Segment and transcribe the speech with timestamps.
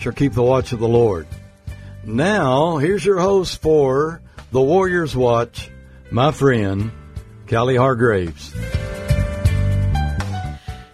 [0.00, 1.26] shall keep the watch of the Lord.
[2.04, 5.70] Now, here's your host for the Warriors Watch,
[6.10, 6.90] my friend,
[7.46, 8.54] Callie Hargraves.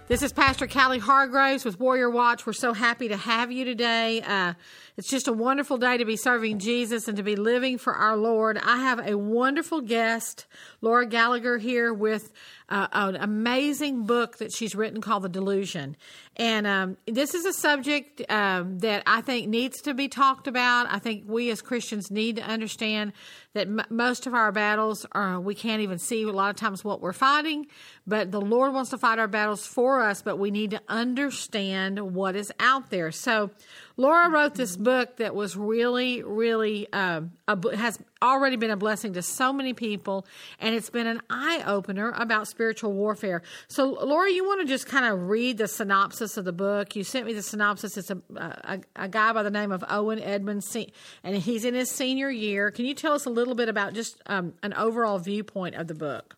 [0.09, 2.47] This is Pastor Callie Hargraves with Warrior Watch.
[2.47, 4.23] We're so happy to have you today.
[4.23, 4.55] Uh,
[4.97, 8.17] it's just a wonderful day to be serving Jesus and to be living for our
[8.17, 8.59] Lord.
[8.59, 10.47] I have a wonderful guest,
[10.81, 12.33] Laura Gallagher, here with
[12.69, 15.97] uh, an amazing book that she's written called The Delusion.
[16.37, 20.87] And um, this is a subject um, that I think needs to be talked about.
[20.91, 23.13] I think we as Christians need to understand
[23.55, 26.85] that m- most of our battles are we can't even see a lot of times
[26.85, 27.69] what we're fighting,
[28.07, 32.15] but the Lord wants to fight our battles for us, but we need to understand
[32.15, 33.11] what is out there.
[33.13, 33.51] So,
[33.97, 39.13] Laura wrote this book that was really, really um, a, has already been a blessing
[39.15, 40.27] to so many people,
[40.61, 43.43] and it's been an eye opener about spiritual warfare.
[43.69, 46.97] So, Laura, you want to just kind of read the synopsis of the book?
[46.97, 47.97] You sent me the synopsis.
[47.97, 50.77] It's a a, a guy by the name of Owen Edmonds,
[51.23, 52.71] and he's in his senior year.
[52.71, 55.95] Can you tell us a little bit about just um, an overall viewpoint of the
[55.95, 56.37] book?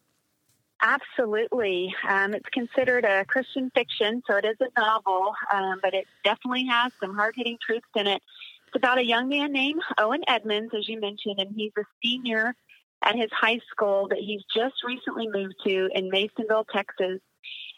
[0.81, 1.93] Absolutely.
[2.09, 6.67] Um, it's considered a Christian fiction, so it is a novel, um, but it definitely
[6.67, 8.23] has some hard hitting truths in it.
[8.69, 12.55] It's about a young man named Owen Edmonds, as you mentioned, and he's a senior
[13.03, 17.21] at his high school that he's just recently moved to in Masonville, Texas.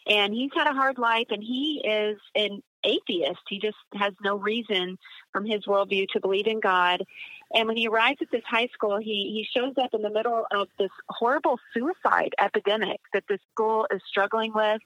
[0.05, 3.39] And he's had a hard life, and he is an atheist.
[3.47, 4.97] He just has no reason
[5.31, 7.05] from his worldview to believe in God.
[7.53, 10.43] And when he arrives at this high school, he, he shows up in the middle
[10.51, 14.81] of this horrible suicide epidemic that the school is struggling with.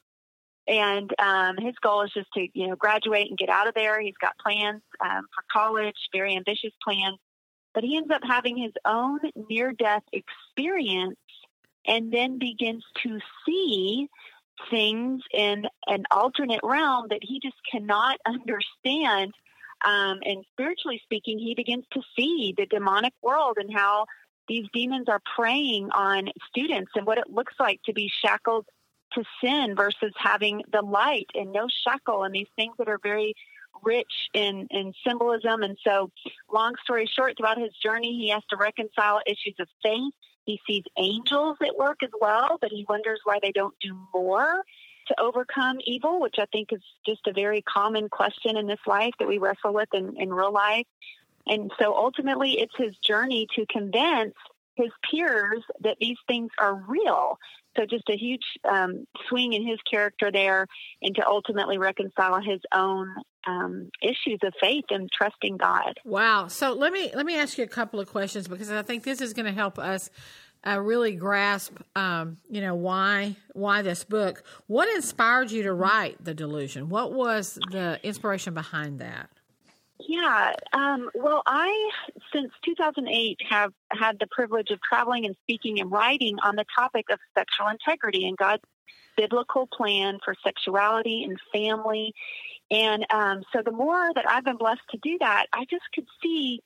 [0.68, 4.02] And um, his goal is just to, you know, graduate and get out of there.
[4.02, 7.20] He's got plans um, for college, very ambitious plans.
[7.74, 11.20] But he ends up having his own near death experience
[11.86, 14.08] and then begins to see
[14.70, 19.34] things in an alternate realm that he just cannot understand.
[19.84, 24.06] Um, and spiritually speaking, he begins to see the demonic world and how
[24.48, 28.66] these demons are preying on students and what it looks like to be shackled
[29.16, 33.34] to sin versus having the light and no shackle and these things that are very
[33.84, 35.64] rich in, in symbolism.
[35.64, 36.12] And so,
[36.52, 40.14] long story short, throughout his journey, he has to reconcile issues of faith
[40.46, 44.64] he sees angels at work as well, but he wonders why they don't do more
[45.08, 49.14] to overcome evil, which I think is just a very common question in this life
[49.20, 50.86] that we wrestle with in, in real life.
[51.48, 54.34] And so ultimately, it's his journey to convince
[54.76, 57.38] his peers that these things are real.
[57.78, 60.68] So just a huge um, swing in his character there,
[61.02, 63.14] and to ultimately reconcile his own
[63.48, 66.00] um, issues of faith and trusting God.
[66.04, 66.48] Wow.
[66.48, 69.22] So let me let me ask you a couple of questions because I think this
[69.22, 70.10] is going to help us
[70.66, 74.44] uh, really grasp, um, you know, why why this book.
[74.68, 76.90] What inspired you to write the Delusion?
[76.90, 79.30] What was the inspiration behind that?
[80.00, 81.92] Yeah, um, well, I
[82.34, 87.06] since 2008 have had the privilege of traveling and speaking and writing on the topic
[87.10, 88.64] of sexual integrity and God's
[89.16, 92.14] biblical plan for sexuality and family.
[92.70, 96.08] And um, so, the more that I've been blessed to do that, I just could
[96.22, 96.62] see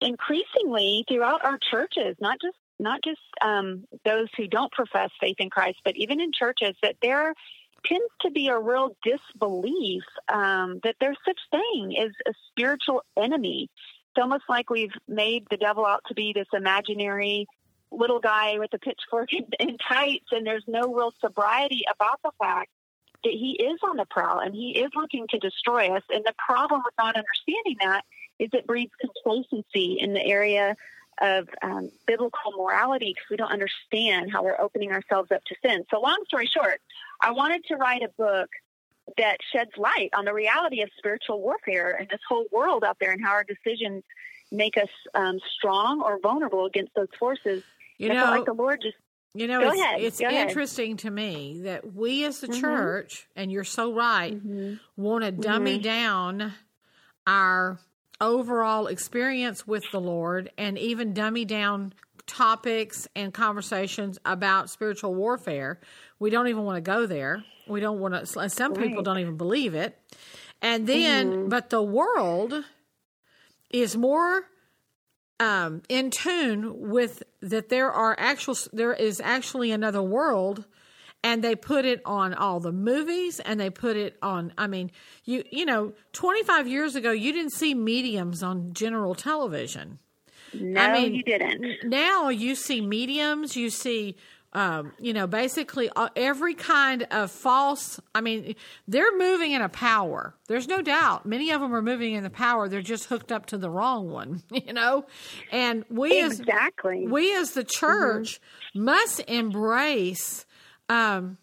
[0.00, 5.48] increasingly throughout our churches, not just not just um, those who don't profess faith in
[5.48, 7.34] Christ, but even in churches, that there
[7.84, 13.70] tends to be a real disbelief um, that there's such thing as a spiritual enemy.
[14.10, 17.46] It's almost like we've made the devil out to be this imaginary
[17.90, 22.70] little guy with a pitchfork and tights, and there's no real sobriety about the fact
[23.24, 26.02] that he is on the prowl and he is looking to destroy us.
[26.10, 28.04] And the problem with not understanding that
[28.38, 30.76] is it breeds complacency in the area
[31.20, 35.84] of um, biblical morality because we don't understand how we're opening ourselves up to sin.
[35.90, 36.80] So, long story short,
[37.20, 38.48] I wanted to write a book
[39.18, 43.12] that sheds light on the reality of spiritual warfare and this whole world out there
[43.12, 44.02] and how our decisions
[44.50, 47.62] make us um, strong or vulnerable against those forces.
[47.98, 48.96] You know, like the Lord just.
[49.36, 50.00] You know, it's, ahead.
[50.00, 50.48] it's Go ahead.
[50.48, 52.60] interesting to me that we as the Mhm.
[52.60, 54.78] church, and you're so right, Mhm.
[54.96, 55.82] want to dummy Mhm.
[55.82, 56.54] down
[57.26, 57.78] our
[58.20, 61.94] overall experience with the Lord and even dummy down
[62.26, 65.80] topics and conversations about spiritual warfare.
[66.18, 67.44] We don't even want to go there.
[67.66, 69.04] We don't want to, some people Right.
[69.04, 69.98] don't even believe it.
[70.62, 71.48] And then, Mhm.
[71.50, 72.64] but the world
[73.70, 74.48] is more
[75.40, 80.64] um, in tune with that there are actual there is actually another world
[81.24, 84.92] and they put it on all the movies and they put it on i mean
[85.24, 89.98] you you know 25 years ago you didn't see mediums on general television
[90.60, 94.16] no I mean, you didn't now you see mediums you see
[94.54, 97.98] um, you know, basically uh, every kind of false.
[98.14, 98.54] I mean,
[98.86, 100.34] they're moving in a power.
[100.46, 101.26] There's no doubt.
[101.26, 102.68] Many of them are moving in the power.
[102.68, 105.06] They're just hooked up to the wrong one, you know.
[105.50, 108.40] And we exactly as we as the church
[108.74, 108.84] mm-hmm.
[108.84, 110.46] must embrace.
[110.88, 111.38] Um,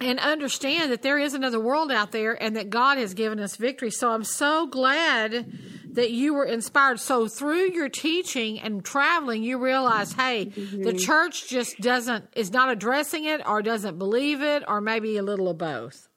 [0.00, 3.56] and understand that there is another world out there and that God has given us
[3.56, 3.90] victory.
[3.90, 5.52] So I'm so glad
[5.98, 7.00] that you were inspired.
[7.00, 10.82] So through your teaching and traveling, you realize, hey, mm-hmm.
[10.82, 15.24] the church just doesn't is not addressing it or doesn't believe it or maybe a
[15.24, 16.08] little of both.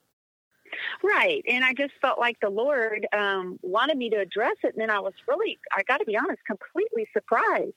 [1.03, 1.43] Right.
[1.47, 4.75] And I just felt like the Lord um, wanted me to address it.
[4.75, 7.73] And then I was really, I got to be honest, completely surprised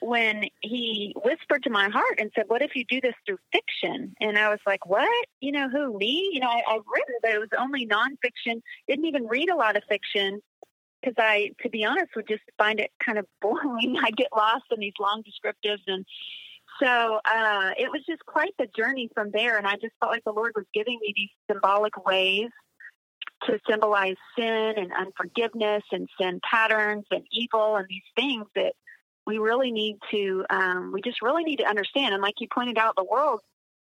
[0.00, 4.14] when he whispered to my heart and said, What if you do this through fiction?
[4.20, 5.26] And I was like, What?
[5.40, 6.28] You know, who, me?
[6.34, 9.78] You know, I, I've written, but it was only nonfiction, didn't even read a lot
[9.78, 10.42] of fiction
[11.00, 13.96] because I, to be honest, would just find it kind of boring.
[14.02, 16.04] I get lost in these long descriptives, and
[16.82, 19.58] so uh, it was just quite the journey from there.
[19.58, 22.48] And I just felt like the Lord was giving me these symbolic ways
[23.44, 28.74] to symbolize sin and unforgiveness and sin patterns and evil and these things that
[29.26, 32.14] we really need to, um, we just really need to understand.
[32.14, 33.40] And like you pointed out, the world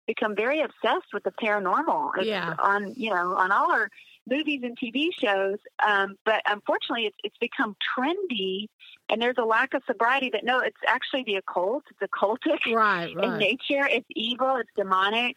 [0.06, 2.12] become very obsessed with the paranormal.
[2.16, 2.54] It's yeah.
[2.58, 3.88] On you know on all our
[4.28, 5.58] movies and TV shows.
[5.86, 8.66] Um, but unfortunately, it's, it's become trendy,
[9.08, 10.30] and there's a lack of sobriety.
[10.32, 11.84] That no, it's actually the occult.
[11.90, 13.24] It's occultic right, right.
[13.24, 13.86] in nature.
[13.86, 14.56] It's evil.
[14.56, 15.36] It's demonic.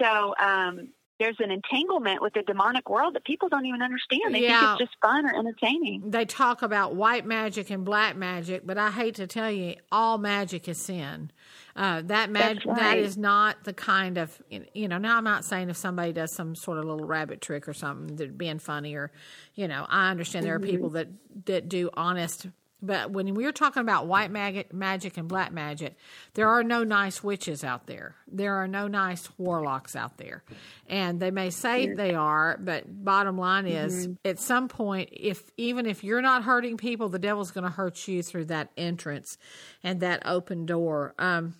[0.00, 0.88] So um,
[1.24, 4.34] there's an entanglement with the demonic world that people don't even understand.
[4.34, 4.76] They yeah.
[4.76, 6.10] think it's just fun or entertaining.
[6.10, 10.18] They talk about white magic and black magic, but I hate to tell you, all
[10.18, 11.30] magic is sin.
[11.74, 12.76] Uh, that mag- right.
[12.76, 14.40] that is not the kind of
[14.74, 14.98] you know.
[14.98, 18.14] Now I'm not saying if somebody does some sort of little rabbit trick or something
[18.16, 19.10] that being funny or
[19.54, 19.86] you know.
[19.88, 20.68] I understand there mm-hmm.
[20.68, 21.08] are people that
[21.46, 22.46] that do honest.
[22.82, 25.96] But when we're talking about white mag- magic and black magic,
[26.34, 28.14] there are no nice witches out there.
[28.28, 30.42] There are no nice warlocks out there.
[30.86, 31.94] And they may say yeah.
[31.94, 34.28] they are, but bottom line is mm-hmm.
[34.28, 38.06] at some point, if even if you're not hurting people, the devil's going to hurt
[38.06, 39.38] you through that entrance
[39.82, 41.14] and that open door.
[41.18, 41.54] Um,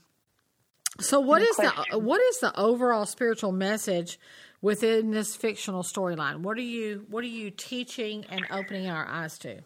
[1.01, 1.85] so what is question.
[1.91, 4.19] the what is the overall spiritual message
[4.61, 6.39] within this fictional storyline?
[6.39, 9.63] What are you what are you teaching and opening our eyes to?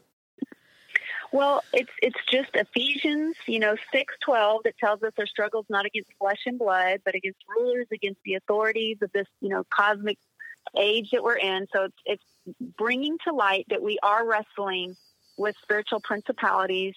[1.32, 5.84] Well, it's it's just Ephesians, you know, six twelve that tells us our struggles not
[5.84, 10.18] against flesh and blood, but against rulers, against the authorities of this, you know, cosmic
[10.76, 11.66] age that we're in.
[11.72, 12.24] So it's it's
[12.78, 14.96] bringing to light that we are wrestling
[15.36, 16.94] with spiritual principalities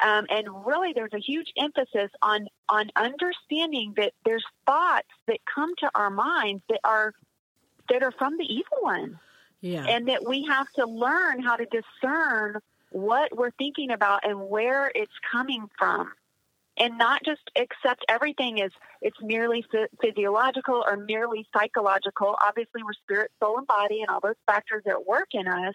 [0.00, 5.74] um, and really, there's a huge emphasis on on understanding that there's thoughts that come
[5.78, 7.14] to our minds that are
[7.88, 9.18] that are from the evil one,
[9.60, 9.84] yeah.
[9.88, 12.60] and that we have to learn how to discern
[12.90, 16.12] what we're thinking about and where it's coming from,
[16.78, 18.70] and not just accept everything as
[19.02, 19.64] it's merely
[20.00, 22.36] physiological or merely psychological.
[22.42, 25.74] Obviously, we're spirit, soul, and body, and all those factors that work in us.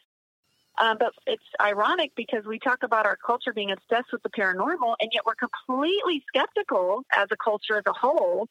[0.81, 4.95] Um, but it's ironic because we talk about our culture being obsessed with the paranormal,
[4.99, 8.47] and yet we're completely skeptical as a culture as a whole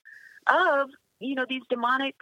[0.46, 2.14] of you know these demonic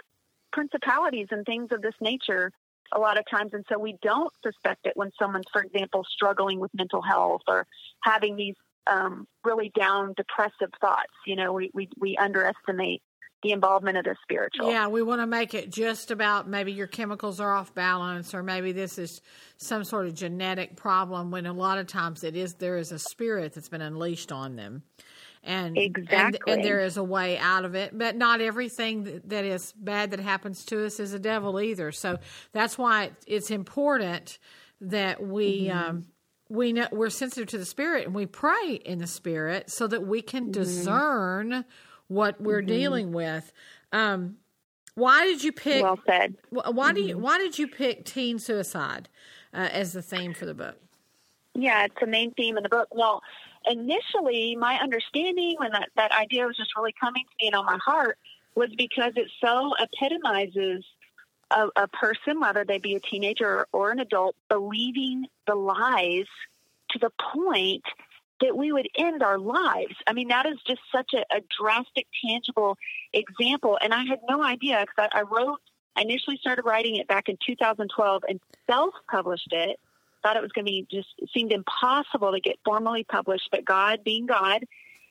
[0.52, 2.50] principalities and things of this nature
[2.92, 6.58] a lot of times and so we don't suspect it when someone's for example struggling
[6.58, 7.66] with mental health or
[8.02, 8.56] having these
[8.86, 13.02] um, really down depressive thoughts you know we, we, we underestimate
[13.42, 14.70] the involvement of the spiritual.
[14.70, 18.42] Yeah, we want to make it just about maybe your chemicals are off balance, or
[18.42, 19.22] maybe this is
[19.56, 21.30] some sort of genetic problem.
[21.30, 24.56] When a lot of times it is there is a spirit that's been unleashed on
[24.56, 24.82] them,
[25.42, 27.96] and exactly, and, and there is a way out of it.
[27.96, 31.92] But not everything that is bad that happens to us is a devil either.
[31.92, 32.18] So
[32.52, 34.38] that's why it's important
[34.80, 35.66] that we.
[35.66, 35.78] Mm-hmm.
[35.78, 36.06] Um,
[36.50, 40.04] we know we're sensitive to the spirit and we pray in the spirit so that
[40.04, 40.50] we can mm-hmm.
[40.50, 41.64] discern
[42.08, 42.66] what we're mm-hmm.
[42.66, 43.52] dealing with.
[43.92, 44.36] Um,
[44.96, 45.82] why did you pick?
[45.82, 46.34] Well said.
[46.50, 46.94] Why mm-hmm.
[46.94, 47.14] do you?
[47.14, 47.22] Mm-hmm.
[47.22, 49.08] Why did you pick teen suicide
[49.54, 50.76] uh, as the theme for the book?
[51.54, 52.88] Yeah, it's the main theme in the book.
[52.90, 53.22] Well,
[53.68, 57.66] initially, my understanding when that that idea was just really coming to me and on
[57.66, 58.18] my heart
[58.54, 60.84] was because it so epitomizes
[61.50, 66.26] a, a person, whether they be a teenager or, an adult, believing the lies
[66.90, 67.84] to the point
[68.40, 69.94] that we would end our lives.
[70.06, 72.76] I mean, that is just such a, a drastic, tangible
[73.12, 73.78] example.
[73.82, 75.60] And I had no idea because I, I wrote,
[75.96, 79.78] I initially started writing it back in 2012 and self published it
[80.22, 83.48] thought it was going to be just seemed impossible to get formally published.
[83.50, 84.64] But God, being God,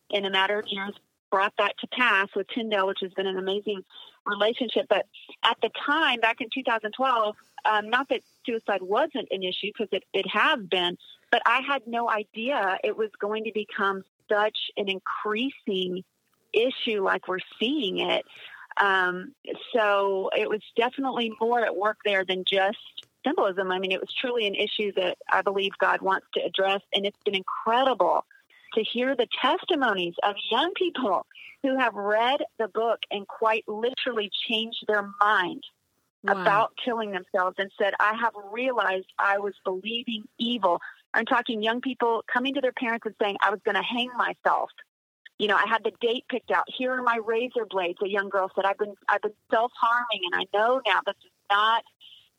[0.10, 0.94] in a matter of years,
[1.32, 3.84] brought that to pass with Tyndale, which has been an amazing
[4.26, 4.88] relationship.
[4.90, 5.06] But
[5.44, 7.36] at the time, back in 2012,
[7.66, 10.98] um, not that suicide wasn't an issue because it, it has been,
[11.32, 16.04] but I had no idea it was going to become such an increasing
[16.54, 18.26] issue like we're seeing it.
[18.80, 19.34] Um,
[19.74, 22.78] so it was definitely more at work there than just
[23.26, 23.72] symbolism.
[23.72, 27.06] I mean, it was truly an issue that I believe God wants to address, and
[27.06, 28.26] it's been incredible
[28.76, 31.26] to hear the testimonies of young people
[31.64, 35.64] who have read the book and quite literally changed their mind
[36.24, 36.42] wow.
[36.42, 40.80] about killing themselves and said, I have realized I was believing evil.
[41.14, 44.10] I'm talking young people coming to their parents and saying, I was going to hang
[44.18, 44.70] myself.
[45.38, 46.66] You know, I had the date picked out.
[46.68, 48.00] Here are my razor blades.
[48.04, 51.16] A young girl said, I've been, I've been self harming and I know now this
[51.24, 51.84] is not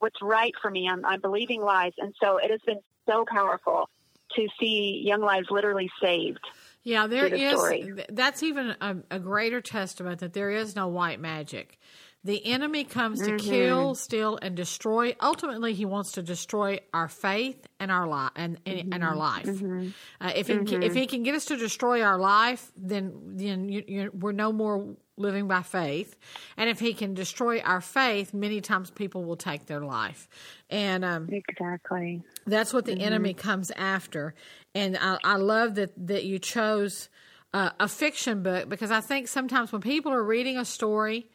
[0.01, 0.89] what's right for me.
[0.89, 1.93] I'm, I'm believing lies.
[1.99, 3.89] And so it has been so powerful
[4.37, 6.41] to see young lives literally saved.
[6.83, 7.53] Yeah, there is.
[7.53, 7.93] Story.
[8.09, 11.79] That's even a, a, greater testament that there is no white magic.
[12.25, 13.37] The enemy comes mm-hmm.
[13.37, 15.15] to kill, steal, and destroy.
[15.21, 18.93] Ultimately, he wants to destroy our faith and our life and, mm-hmm.
[18.93, 19.47] and our life.
[19.47, 19.89] Mm-hmm.
[20.21, 21.05] Uh, if he if he mm-hmm.
[21.05, 25.47] can get us to destroy our life, then then you, you, we're no more living
[25.47, 26.17] by faith.
[26.57, 30.29] And if he can destroy our faith, many times people will take their life.
[30.69, 33.03] And um, exactly that's what the mm-hmm.
[33.03, 34.35] enemy comes after.
[34.75, 37.09] And I, I love that that you chose
[37.53, 41.27] uh, a fiction book because I think sometimes when people are reading a story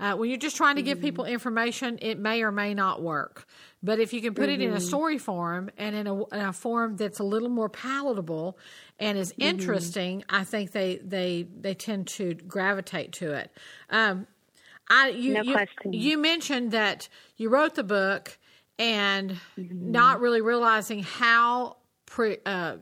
[0.00, 1.06] uh, when you're just trying to give mm-hmm.
[1.06, 3.46] people information, it may or may not work.
[3.82, 4.60] But if you can put mm-hmm.
[4.60, 4.84] it in a mm-hmm.
[4.84, 8.58] story form and in a, in a, form that's a little more palatable
[8.98, 9.42] and is mm-hmm.
[9.42, 13.52] interesting, I think they, they they tend to gravitate to it.
[13.90, 14.26] Um,
[14.88, 18.36] I you, no you, you, mentioned that you wrote the book
[18.78, 19.92] and mm-hmm.
[19.92, 22.76] not really realizing how pre, uh,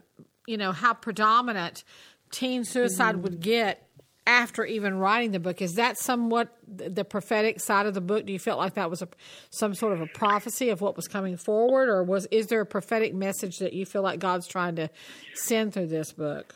[0.46, 1.84] you know how predominant
[2.30, 3.42] teen suicide would mm-hmm.
[3.42, 3.88] get
[4.26, 5.60] after even writing the book.
[5.60, 8.26] Is that somewhat the prophetic side of the book?
[8.26, 9.08] Do you feel like that was a,
[9.50, 12.66] some sort of a prophecy of what was coming forward, or was is there a
[12.66, 14.88] prophetic message that you feel like God's trying to
[15.34, 16.54] send through this book?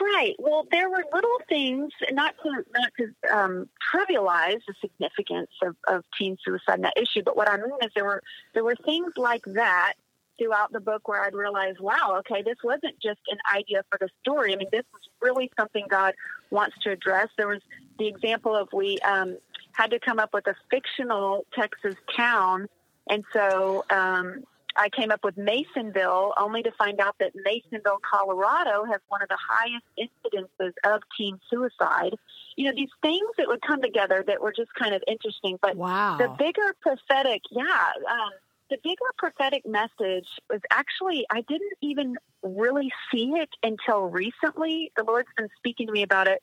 [0.00, 0.34] Right.
[0.38, 6.04] Well, there were little things, not to not to um, trivialize the significance of, of
[6.18, 8.22] teen suicide and that issue, but what I mean is there were
[8.54, 9.94] there were things like that
[10.38, 14.08] throughout the book where I'd realize, wow, okay, this wasn't just an idea for the
[14.20, 14.54] story.
[14.54, 16.14] I mean, this was really something God
[16.52, 17.28] wants to address.
[17.36, 17.62] There was
[17.98, 19.38] the example of we um,
[19.72, 22.68] had to come up with a fictional Texas town,
[23.08, 24.44] and so um,
[24.76, 29.28] I came up with Masonville, only to find out that Masonville, Colorado, has one of
[29.28, 32.14] the highest incidences of teen suicide.
[32.56, 35.58] You know, these things that would come together that were just kind of interesting.
[35.60, 36.16] But wow.
[36.18, 37.92] the bigger prophetic, yeah.
[38.10, 38.30] Um,
[38.70, 44.90] the bigger prophetic message was actually, I didn't even really see it until recently.
[44.96, 46.40] The Lord's been speaking to me about it,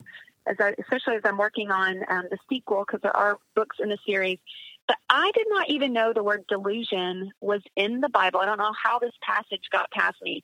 [0.48, 3.90] as I, especially as I'm working on um, the sequel, because there are books in
[3.90, 4.40] the series.
[4.88, 8.40] But I did not even know the word delusion was in the Bible.
[8.40, 10.44] I don't know how this passage got past me.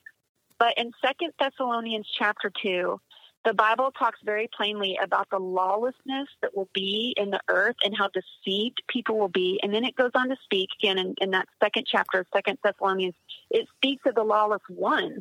[0.60, 3.00] But in Second Thessalonians chapter 2,
[3.46, 7.96] the Bible talks very plainly about the lawlessness that will be in the earth and
[7.96, 9.60] how deceived people will be.
[9.62, 12.58] And then it goes on to speak again in, in that second chapter of Second
[12.64, 13.14] Thessalonians.
[13.52, 15.20] It speaks of the lawless one,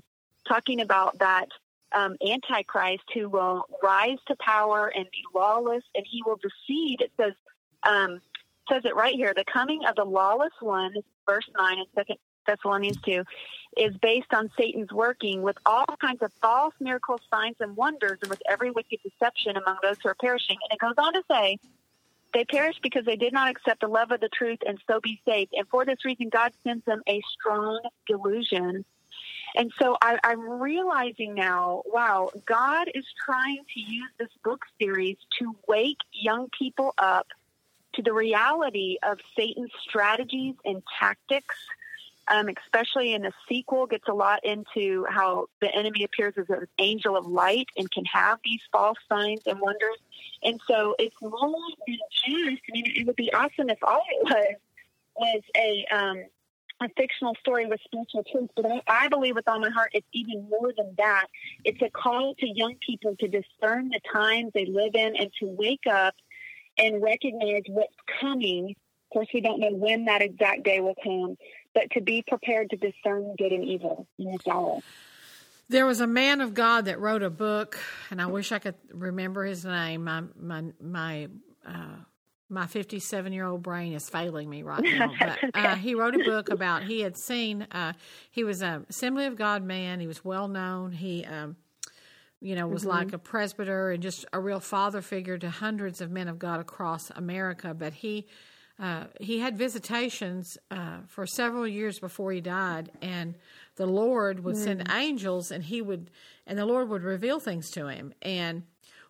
[0.48, 1.48] talking about that
[1.94, 6.98] um, Antichrist who will rise to power and be lawless, and he will deceive.
[7.00, 7.34] It says
[7.82, 8.20] um,
[8.70, 10.94] says it right here: the coming of the lawless one,
[11.28, 12.16] verse nine in Second
[12.46, 13.24] Thessalonians 2,
[13.76, 18.30] is based on Satan's working with all kinds of false miracles, signs, and wonders, and
[18.30, 20.56] with every wicked deception among those who are perishing.
[20.62, 21.58] And it goes on to say,
[22.32, 25.20] they perish because they did not accept the love of the truth and so be
[25.24, 25.52] saved.
[25.54, 28.84] And for this reason, God sends them a strong delusion.
[29.56, 35.16] And so I, I'm realizing now, wow, God is trying to use this book series
[35.38, 37.28] to wake young people up
[37.94, 41.54] to the reality of Satan's strategies and tactics
[42.28, 46.66] um, especially in the sequel, gets a lot into how the enemy appears as an
[46.78, 49.98] angel of light and can have these false signs and wonders.
[50.42, 51.54] And so it's more
[51.86, 52.62] than just.
[52.68, 54.54] I mean, it would be awesome if all it was
[55.16, 56.24] was a um,
[56.80, 60.06] a fictional story with spiritual truth, but I, I believe with all my heart it's
[60.12, 61.26] even more than that.
[61.64, 65.46] It's a call to young people to discern the times they live in and to
[65.46, 66.14] wake up
[66.76, 68.70] and recognize what's coming.
[68.70, 71.36] Of course, we don't know when that exact day will come,
[71.74, 74.80] but to be prepared to discern good and evil in this hour.
[75.68, 77.78] There was a man of God that wrote a book,
[78.10, 80.04] and I wish I could remember his name.
[80.04, 81.28] My my my
[81.66, 81.96] uh,
[82.50, 85.10] my 57 year old brain is failing me right now.
[85.18, 87.62] But uh, he wrote a book about he had seen.
[87.70, 87.94] Uh,
[88.30, 90.00] he was a Assembly of God man.
[90.00, 90.92] He was well known.
[90.92, 91.24] He.
[91.24, 91.56] Um,
[92.40, 92.90] you know, was mm-hmm.
[92.90, 96.60] like a presbyter and just a real father figure to hundreds of men of God
[96.60, 97.72] across America.
[97.72, 98.26] But he
[98.78, 103.36] uh, he had visitations uh, for several years before he died, and
[103.76, 104.64] the Lord would mm.
[104.64, 106.10] send angels, and he would,
[106.46, 108.12] and the Lord would reveal things to him.
[108.20, 108.64] And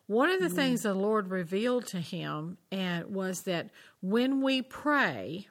[0.06, 0.54] one of the mm.
[0.54, 3.71] things the Lord revealed to him and was that
[4.02, 5.49] when we pray,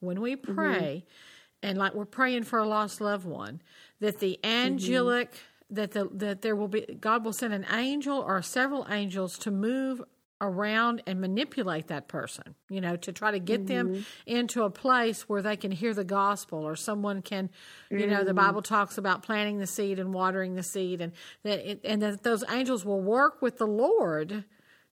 [0.00, 0.54] when we mm-hmm.
[0.54, 1.68] pray, mm-hmm.
[1.68, 3.60] and like we're praying for a lost loved one,
[3.98, 4.56] that the mm-hmm.
[4.56, 5.74] angelic mm-hmm.
[5.74, 9.50] that the that there will be God will send an angel or several angels to
[9.50, 10.02] move
[10.40, 13.92] around and manipulate that person, you know, to try to get mm-hmm.
[13.92, 17.48] them into a place where they can hear the gospel or someone can,
[17.90, 18.10] you mm-hmm.
[18.10, 18.46] know, the mm-hmm.
[18.46, 21.12] Bible talks about planting the seed and watering the seed and
[21.42, 24.44] that it, and that those angels will work with the Lord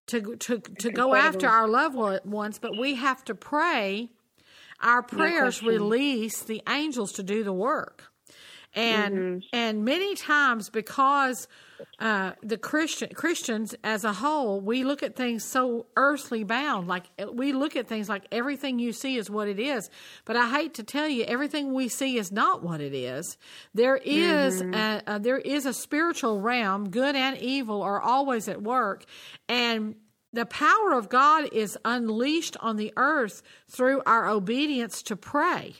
[0.06, 4.10] to to to go after our loved ones, but we have to pray
[4.80, 8.12] our prayers no release the angels to do the work
[8.74, 9.38] and mm-hmm.
[9.52, 11.48] and many times because
[11.98, 16.88] uh, the Christian Christians as a whole, we look at things so earthly bound.
[16.88, 19.90] Like we look at things like everything you see is what it is.
[20.24, 23.36] But I hate to tell you, everything we see is not what it is.
[23.74, 24.74] There is mm-hmm.
[24.74, 26.90] a, a, there is a spiritual realm.
[26.90, 29.04] Good and evil are always at work,
[29.48, 29.96] and
[30.32, 35.74] the power of God is unleashed on the earth through our obedience to pray.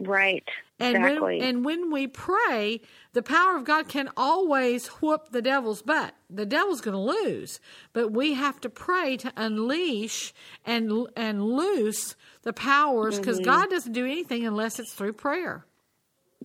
[0.00, 0.48] Right.
[0.82, 1.38] And exactly.
[1.38, 2.80] when and when we pray,
[3.12, 6.14] the power of God can always whoop the devil's butt.
[6.28, 7.60] The devil's going to lose,
[7.92, 10.34] but we have to pray to unleash
[10.64, 13.50] and and loose the powers because mm-hmm.
[13.50, 15.64] God doesn't do anything unless it's through prayer.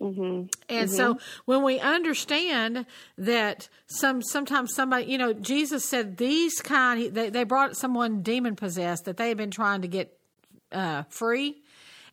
[0.00, 0.46] Mm-hmm.
[0.68, 0.96] And mm-hmm.
[0.96, 7.30] so when we understand that some sometimes somebody you know Jesus said these kind they
[7.30, 10.16] they brought someone demon possessed that they had been trying to get
[10.70, 11.62] uh, free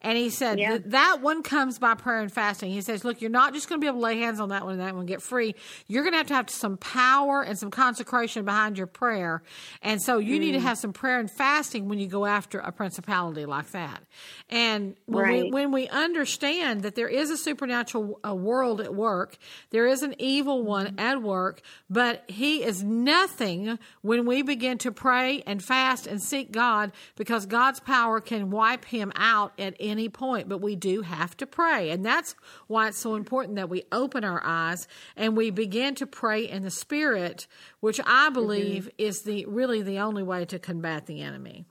[0.06, 0.74] and he said yeah.
[0.74, 2.70] that, that one comes by prayer and fasting.
[2.72, 4.64] He says, look, you're not just going to be able to lay hands on that
[4.64, 5.56] one and that one get free.
[5.88, 9.42] You're going to have to have some power and some consecration behind your prayer.
[9.82, 10.42] And so you mm.
[10.42, 10.62] need to mm.
[10.62, 14.04] have some prayer and fasting when you go after a principality like that.
[14.48, 15.44] And when, right.
[15.46, 19.38] we, when we understand that there is a supernatural a world at work,
[19.72, 21.00] there is an evil one mm-hmm.
[21.00, 26.52] at work, but he is nothing when we begin to pray and fast and seek
[26.52, 31.02] God because God's power can wipe him out at any any point, but we do
[31.02, 31.90] have to pray.
[31.90, 32.36] And that's
[32.68, 36.64] why it's so important that we open our eyes and we begin to pray in
[36.64, 37.48] the spirit,
[37.80, 39.08] which I believe mm-hmm.
[39.08, 41.66] is the really the only way to combat the enemy.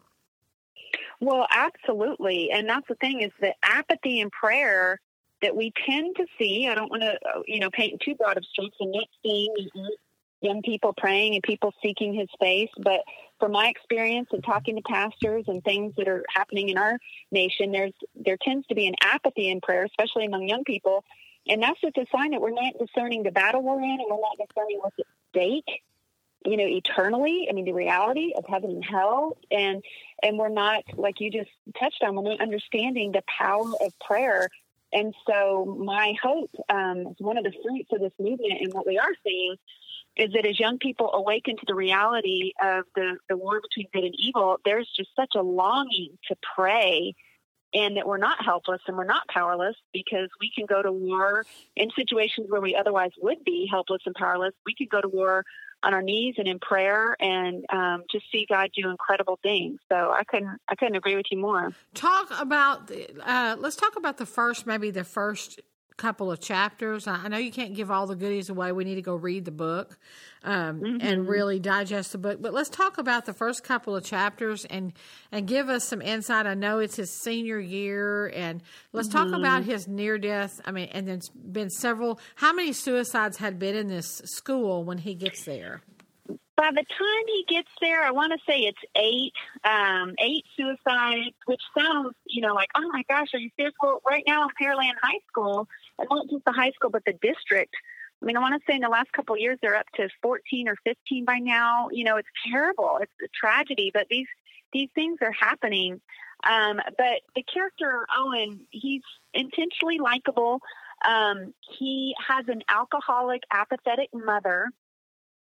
[1.21, 2.51] Well, absolutely.
[2.53, 5.01] And that's the thing is that apathy in prayer
[5.43, 8.39] that we tend to see, I don't want to, uh, you know, paint too broad
[8.39, 9.55] of strokes and not seeing
[10.45, 12.71] young people praying and people seeking his face.
[12.79, 13.01] But
[13.41, 16.99] from my experience and talking to pastors and things that are happening in our
[17.33, 21.05] nation, there's there tends to be an apathy in prayer, especially among young people.
[21.49, 24.17] And that's just a sign that we're not discerning the battle we're in and we're
[24.17, 25.83] not discerning what's at stake,
[26.47, 27.49] you know, eternally.
[27.51, 29.37] I mean, the reality of heaven and hell.
[29.51, 29.83] And
[30.23, 34.49] and we're not, like you just touched on, we're not understanding the power of prayer.
[34.93, 38.87] And so my hope um, is one of the fruits of this movement and what
[38.87, 39.57] we are seeing
[40.17, 44.05] is that as young people awaken to the reality of the, the war between good
[44.05, 47.15] and evil, there's just such a longing to pray
[47.75, 51.45] and that we're not helpless and we're not powerless because we can go to war
[51.75, 54.55] in situations where we otherwise would be helpless and powerless.
[54.65, 55.45] We could go to war
[55.83, 59.81] on our knees and in prayer and um, just see God do incredible things.
[59.91, 61.73] So I couldn't I couldn't agree with you more.
[61.93, 65.61] Talk about the, uh, let's talk about the first maybe the first
[65.97, 67.07] couple of chapters.
[67.07, 68.73] I know you can't give all the goodies away.
[68.73, 69.97] We need to go read the book
[70.43, 71.07] um, mm-hmm.
[71.07, 72.41] and really digest the book.
[72.41, 74.93] But let's talk about the first couple of chapters and
[75.31, 76.47] and give us some insight.
[76.47, 79.31] I know it's his senior year, and let's mm-hmm.
[79.31, 80.61] talk about his near death.
[80.65, 82.19] I mean, and there's been several.
[82.37, 85.83] How many suicides had been in this school when he gets there?
[86.57, 89.33] By the time he gets there, I want to say it's eight,
[89.65, 93.75] um, eight suicides, which sounds, you know, like, oh my gosh, are you serious?
[93.83, 97.15] Well, right now in Pearland High School, and not just the high school, but the
[97.23, 97.75] district.
[98.23, 100.09] I mean, I want to say in the last couple of years, they're up to
[100.23, 101.89] 14 or 15 by now.
[101.91, 102.99] You know, it's terrible.
[103.01, 104.29] It's a tragedy, but these
[104.73, 106.01] these things are happening.
[106.49, 109.03] Um, but the character Owen, he's
[109.33, 110.61] intentionally likable.
[111.07, 114.71] Um, he has an alcoholic, apathetic mother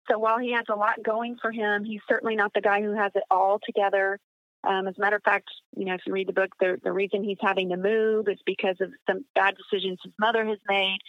[0.10, 2.94] so while he has a lot going for him, he's certainly not the guy who
[2.94, 4.20] has it all together.
[4.64, 6.92] Um, as a matter of fact, you know, if you read the book, the, the
[6.92, 11.00] reason he's having to move is because of some bad decisions his mother has made.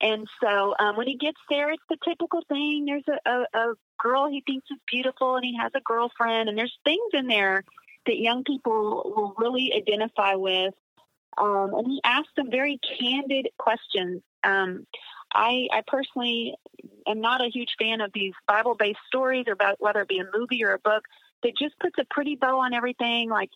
[0.00, 2.84] And so um, when he gets there, it's the typical thing.
[2.86, 6.56] There's a, a, a girl he thinks is beautiful, and he has a girlfriend, and
[6.56, 7.64] there's things in there
[8.06, 10.74] that young people will really identify with.
[11.36, 14.22] Um, and he asked some very candid questions.
[14.44, 14.86] Um,
[15.32, 16.54] I, I personally
[17.06, 20.20] am not a huge fan of these Bible based stories, or about whether it be
[20.20, 21.04] a movie or a book
[21.42, 23.30] that just puts a pretty bow on everything.
[23.30, 23.50] Like,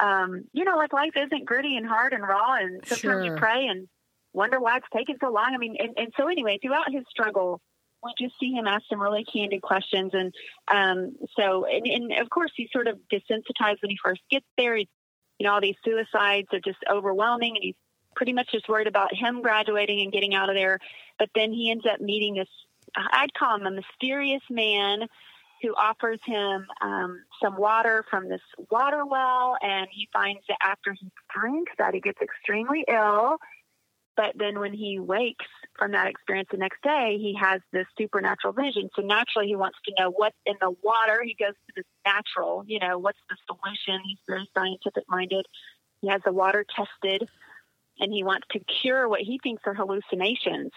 [0.00, 3.24] um, you know, like life isn't gritty and hard and raw, and sometimes Sure.
[3.24, 3.88] you pray and
[4.32, 5.52] wonder why it's taking so long.
[5.54, 7.60] I mean, and, and so anyway, throughout his struggle,
[8.04, 10.34] we just see him ask some really candid questions, and
[10.68, 14.76] um, so and, and of course he's sort of desensitized when he first gets there.
[14.76, 14.88] He's,
[15.38, 17.74] you know, all these suicides are just overwhelming, and he's
[18.14, 20.78] pretty much just worried about him graduating and getting out of there.
[21.18, 22.48] But then he ends up meeting this,
[22.96, 25.06] I'd call him a mysterious man
[25.62, 28.40] who offers him um, some water from this
[28.70, 29.56] water well.
[29.62, 33.36] And he finds that after he drinks that, he gets extremely ill.
[34.16, 35.44] But then when he wakes
[35.78, 38.88] from that experience the next day, he has this supernatural vision.
[38.96, 41.22] So naturally, he wants to know what's in the water.
[41.22, 44.02] He goes to this natural, you know, what's the solution?
[44.06, 45.44] He's very scientific minded.
[46.00, 47.28] He has the water tested
[47.98, 50.70] and he wants to cure what he thinks are hallucinations.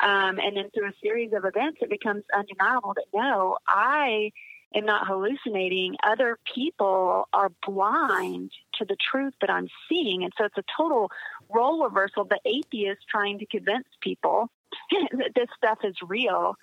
[0.00, 4.32] Um, and then through a series of events, it becomes undeniable that no, I
[4.74, 5.96] am not hallucinating.
[6.04, 10.24] Other people are blind to the truth that I'm seeing.
[10.24, 11.10] And so it's a total
[11.48, 12.24] role reversal.
[12.24, 14.50] The atheist trying to convince people
[14.90, 16.56] that this stuff is real.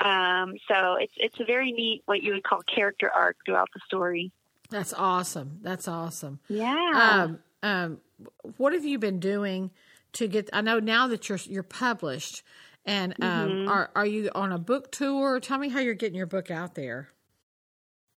[0.00, 3.80] Um, so it's it's a very neat what you would call character arc throughout the
[3.86, 4.30] story.
[4.70, 5.58] That's awesome.
[5.62, 6.40] That's awesome.
[6.48, 7.24] Yeah.
[7.24, 8.00] Um, um,
[8.58, 9.70] what have you been doing
[10.14, 10.50] to get?
[10.52, 12.42] I know now that you're you're published,
[12.84, 13.68] and um, Mm-hmm.
[13.68, 15.40] are are you on a book tour?
[15.40, 17.08] Tell me how you're getting your book out there.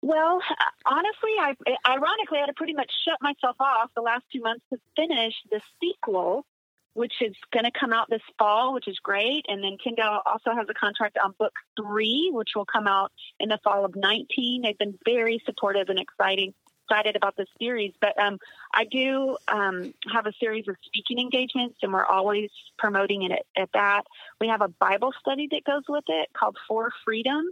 [0.01, 0.39] Well,
[0.85, 1.53] honestly, I
[1.87, 5.33] ironically I had to pretty much shut myself off the last two months to finish
[5.51, 6.45] the sequel,
[6.93, 9.45] which is going to come out this fall, which is great.
[9.49, 13.49] And then Tyndale also has a contract on book three, which will come out in
[13.49, 14.61] the fall of 19.
[14.61, 16.53] They've been very supportive and exciting.
[16.89, 18.39] Excited about this series, but um,
[18.73, 23.45] I do um, have a series of speaking engagements, and we're always promoting it at,
[23.55, 24.03] at that.
[24.41, 27.45] We have a Bible study that goes with it called For Freedom,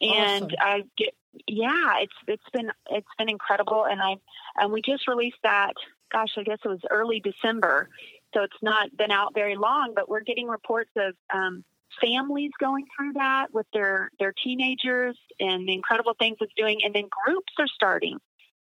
[0.00, 0.56] and Awesome.
[0.60, 1.14] I get
[1.46, 4.16] yeah, it's it's been it's been incredible, and I
[4.56, 5.74] and we just released that.
[6.12, 7.88] Gosh, I guess it was early December,
[8.32, 9.92] so it's not been out very long.
[9.94, 11.64] But we're getting reports of um,
[12.00, 16.94] families going through that with their their teenagers and the incredible things it's doing, and
[16.94, 18.18] then groups are starting.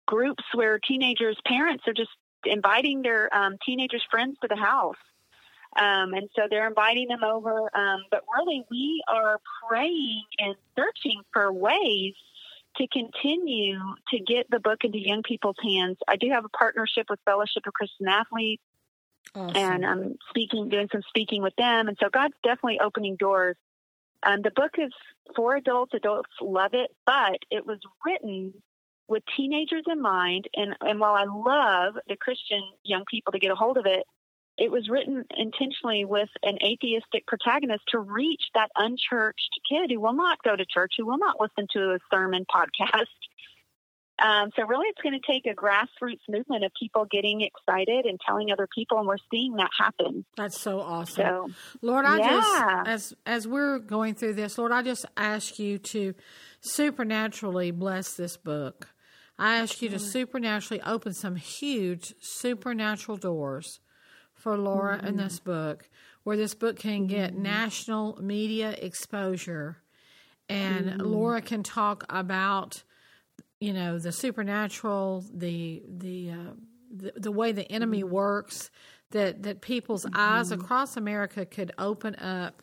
[0.08, 2.08] Groups where teenagers' parents are just
[2.46, 4.96] inviting their um, teenagers' friends to the house.
[5.78, 7.68] Um, and so they're inviting them over.
[7.76, 12.14] Um, but really, we are praying and searching for ways
[12.78, 15.98] to continue to get the book into young people's hands.
[16.08, 18.62] I do have a partnership with Fellowship of Christian Athletes,
[19.34, 19.56] Awesome.
[19.56, 21.88] and I'm speaking, doing some speaking with them.
[21.88, 23.56] And so God's definitely opening doors.
[24.22, 24.92] Um, the book is
[25.36, 25.92] for adults.
[25.92, 28.54] Adults love it, but it was written
[29.08, 30.46] with teenagers in mind.
[30.54, 34.04] And, and while I love the Christian young people to get a hold of it,
[34.58, 40.14] it was written intentionally with an atheistic protagonist to reach that unchurched kid who will
[40.14, 43.06] not go to church, who will not listen to a sermon podcast.
[44.20, 48.18] Um, so really, it's going to take a grassroots movement of people getting excited and
[48.26, 50.24] telling other people, and we're seeing that happen.
[50.36, 51.24] That's so awesome.
[51.24, 51.50] So
[51.82, 52.40] Lord, I Yeah.
[52.40, 56.14] just as as we're going through this, Lord, I just ask you to
[56.60, 58.88] supernaturally bless this book.
[59.38, 63.80] I ask you to supernaturally open some huge supernatural doors
[64.34, 65.16] for Laura in mm-hmm.
[65.18, 65.88] this book,
[66.24, 67.42] where this book can get mm-hmm.
[67.42, 69.78] national media exposure,
[70.48, 71.00] and mm-hmm.
[71.00, 72.82] Laura can talk about
[73.60, 76.52] you know the supernatural, the the uh,
[76.90, 78.70] the, the way the enemy works,
[79.10, 82.62] that that people's eyes across America could open up,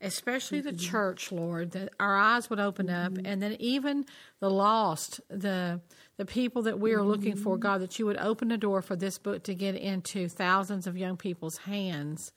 [0.00, 0.90] especially the mm-hmm.
[0.90, 3.26] church, Lord, that our eyes would open up, mm-hmm.
[3.26, 4.06] and then even
[4.40, 5.80] the lost, the
[6.16, 7.62] the people that we are looking for, mm-hmm.
[7.62, 10.96] God, that you would open a door for this book to get into thousands of
[10.96, 12.32] young people's hands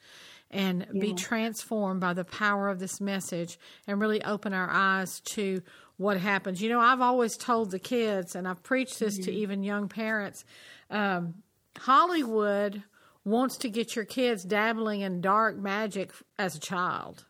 [0.50, 5.60] and be transformed by the power of this message and really open our eyes to
[5.96, 6.62] what happens.
[6.62, 10.44] You know, I've always told the kids, and I've preached this to even young parents
[10.90, 11.34] um,
[11.78, 12.82] Hollywood
[13.24, 17.24] wants to get your kids dabbling in dark magic as a child.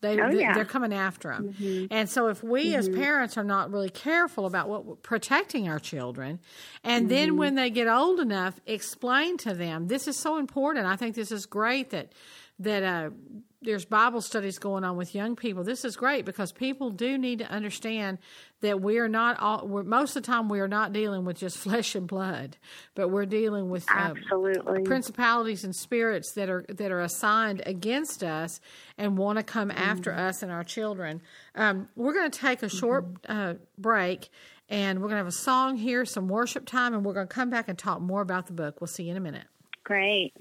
[0.00, 0.54] They, Oh, yeah.
[0.54, 1.86] they're coming after them, mm-hmm.
[1.90, 3.00] and so if we as mm-hmm.
[3.00, 6.38] parents are not really careful about what protecting our children,
[6.84, 7.38] and then mm-hmm.
[7.38, 10.86] when they get old enough, explain to them this is so important.
[10.86, 12.12] I think this is great that
[12.60, 13.10] that uh,
[13.60, 15.64] there's Bible studies going on with young people.
[15.64, 18.18] This is great because people do need to understand
[18.60, 19.66] that we are not all.
[19.66, 22.56] We're, most of the time, we are not dealing with just flesh and blood,
[22.94, 28.22] but we're dealing with uh, absolutely principalities and spirits that are that are assigned against
[28.22, 28.60] us
[28.96, 29.78] and want to come mm-hmm.
[29.78, 31.20] after us and our children.
[31.54, 33.32] Um, we're going to take a short mm-hmm.
[33.32, 34.28] uh, break,
[34.68, 37.34] and we're going to have a song here, some worship time, and we're going to
[37.34, 38.80] come back and talk more about the book.
[38.80, 39.44] We'll see you in a minute.
[39.82, 40.34] Great.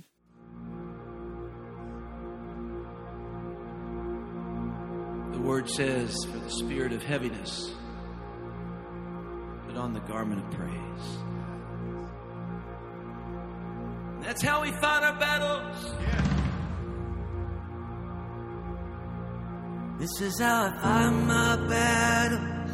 [5.37, 7.71] The word says, for the spirit of heaviness,
[9.67, 11.17] put on the garment of praise.
[14.21, 15.93] That's how we fight our battles.
[16.01, 16.23] Yeah.
[19.99, 22.71] This is how I fight my battles.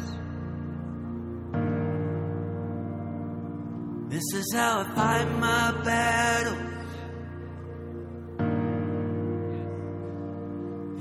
[4.08, 6.83] This is how I fight my battles.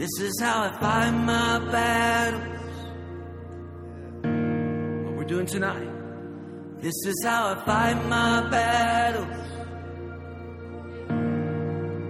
[0.03, 2.59] This is how I fight my battles.
[5.05, 5.87] What we're doing tonight.
[6.81, 9.47] This is how I fight my battles.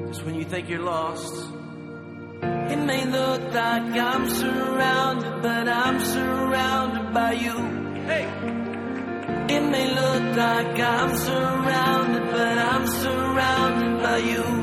[0.07, 1.35] Just when you think you're lost.
[2.41, 7.57] It may look like I'm surrounded, but I'm surrounded by you.
[8.09, 8.25] Hey.
[9.55, 14.62] It may look like I'm surrounded, but I'm surrounded by you.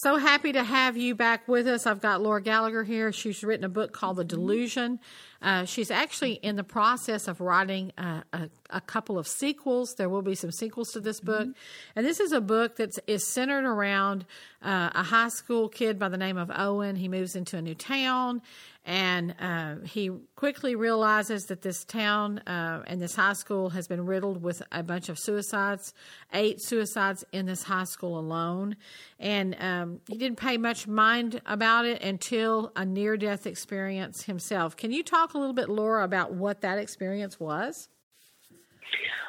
[0.00, 1.86] So happy to have you back with us.
[1.86, 3.12] I've got Laura Gallagher here.
[3.12, 5.00] She's written a book called The Delusion.
[5.40, 9.94] Uh, she's actually in the process of writing uh, a, a, couple of sequels.
[9.94, 11.48] There will be some sequels to this book.
[11.94, 14.26] And this is a book that is centered around
[14.62, 16.96] uh, a high school kid by the name of Owen.
[16.96, 18.42] He moves into a new town
[18.86, 24.06] and uh, he quickly realizes that this town uh, and this high school has been
[24.06, 25.92] riddled with a bunch of suicides,
[26.32, 28.76] eight suicides in this high school alone.
[29.18, 34.76] And um, he didn't pay much mind about it until a near death experience himself.
[34.76, 37.88] Can you talk a little bit, Laura, about what that experience was?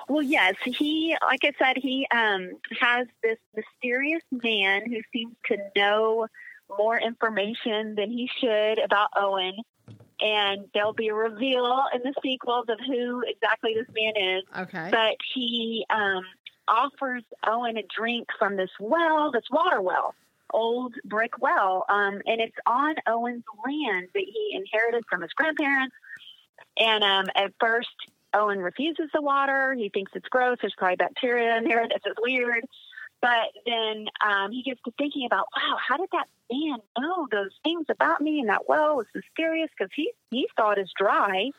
[0.08, 5.58] Well, yes, he, like I said, he um, has this mysterious man who seems to
[5.76, 6.28] know
[6.78, 9.56] more information than he should about Owen.
[10.20, 14.44] And there'll be a reveal in the sequels of who exactly this man is.
[14.58, 14.90] Okay.
[14.92, 16.24] But he um,
[16.68, 20.16] offers Owen a drink from this well, this water well,
[20.52, 21.86] old brick well.
[21.88, 25.96] Um, and it's on Owen's land that he inherited from his grandparents.
[26.80, 27.90] And um, at first,
[28.34, 29.74] Owen refuses the water.
[29.74, 30.58] He thinks it's gross.
[30.62, 31.88] There's probably bacteria in there.
[31.88, 32.66] This is weird.
[33.22, 37.52] But then um, he gets to thinking about, wow, how did that man know those
[37.64, 38.40] things about me?
[38.40, 41.50] And that well was mysterious because he he thought it's dry,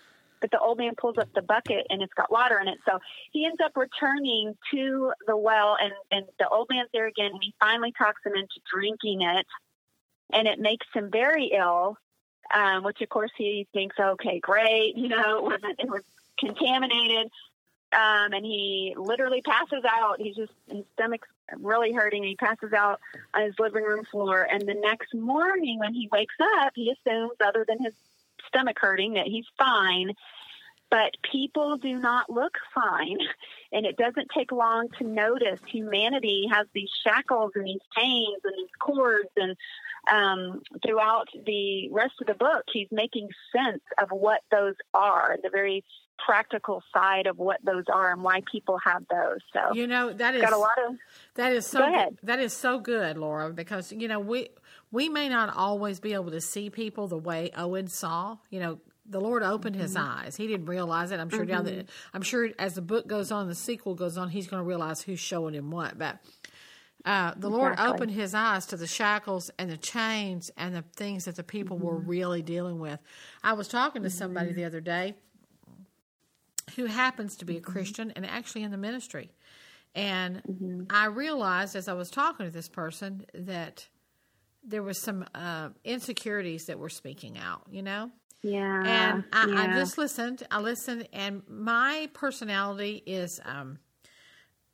[0.40, 2.78] but the old man pulls up the bucket and it's got water in it.
[2.88, 3.00] So
[3.32, 7.42] he ends up returning to the well, and and the old man's there again, and
[7.42, 9.46] he finally talks him into drinking it,
[10.32, 11.96] and it makes him very ill.
[12.54, 16.02] Um, which of course he thinks, okay, great, you know, it it was
[16.38, 17.30] contaminated
[17.92, 20.20] um, and he literally passes out.
[20.20, 22.22] He's just his stomach's really hurting.
[22.22, 23.00] He passes out
[23.34, 27.32] on his living room floor, and the next morning when he wakes up, he assumes,
[27.44, 27.94] other than his
[28.46, 30.12] stomach hurting, that he's fine.
[30.90, 33.18] But people do not look fine,
[33.72, 38.54] and it doesn't take long to notice humanity has these shackles and these chains and
[38.56, 39.56] these cords, and
[40.10, 45.50] um, throughout the rest of the book, he's making sense of what those are, the
[45.50, 45.84] very
[46.24, 49.38] practical side of what those are and why people have those.
[49.52, 50.96] So you know that is got a lot of
[51.34, 54.48] that is so Go that is so good, Laura, because you know we
[54.90, 58.38] we may not always be able to see people the way Owen saw.
[58.50, 60.04] You know, the Lord opened his Mm-hmm.
[60.24, 60.36] eyes.
[60.36, 61.20] He didn't realize it.
[61.20, 64.28] I'm sure down the I'm sure as the book goes on, the sequel goes on,
[64.30, 65.98] he's going to realize who's showing him what.
[65.98, 66.18] But
[67.04, 71.24] uh, the Lord opened his eyes to the shackles and the chains and the things
[71.26, 72.08] that the people were Mm-hmm.
[72.08, 72.98] really dealing with.
[73.42, 75.14] I was talking to somebody the other day
[76.76, 79.30] who happens to be a Christian and actually in the ministry.
[79.94, 83.86] And I realized as I was talking to this person that
[84.62, 88.10] there was some uh, insecurities that were speaking out, you know?
[88.42, 88.82] yeah.
[88.84, 90.42] and I, I just listened.
[90.50, 93.78] I listened, and my personality is um,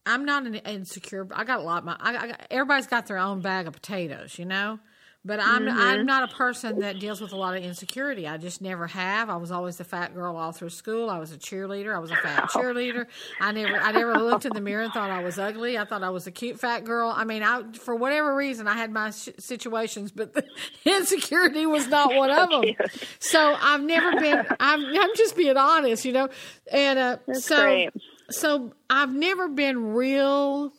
[0.04, 1.26] I'm not an insecure.
[1.34, 1.78] I got a lot.
[1.78, 4.78] Of my I, I got, everybody's got their own bag of potatoes, you know.
[5.26, 5.78] But I'm Mm-hmm.
[5.80, 8.28] I'm not a person that deals with a lot of insecurity.
[8.28, 9.30] I just never have.
[9.30, 11.08] I was always the fat girl all through school.
[11.08, 11.94] I was a cheerleader.
[11.96, 13.06] I was a fat cheerleader.
[13.40, 15.78] I never I never looked in the mirror and thought I was ugly.
[15.78, 17.10] I thought I was a cute fat girl.
[17.16, 20.44] I mean, I for whatever reason I had my sh- situations, but the
[20.84, 22.64] insecurity was not one of them.
[23.18, 24.44] So I've never been.
[24.60, 26.28] I'm I'm just being honest, you know.
[26.70, 27.90] And uh, so great.
[28.30, 30.70] so I've never been real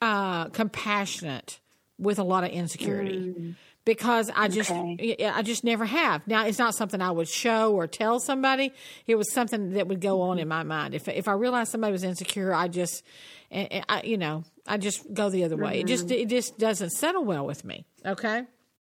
[0.00, 1.60] uh, compassionate
[1.98, 3.54] with a lot of insecurity
[3.86, 5.24] because I just Okay.
[5.24, 6.26] I just never have.
[6.26, 8.74] Now it's not something I would show or tell somebody.
[9.06, 10.40] It was something that would go on mm-hmm.
[10.40, 10.94] in my mind.
[10.94, 13.02] If if I realized somebody was insecure, I just
[13.50, 15.80] and, and I, you know I just go the other way.
[15.80, 16.20] It just mm-hmm.
[16.20, 17.86] it just doesn't settle well with me.
[18.04, 18.42] Okay.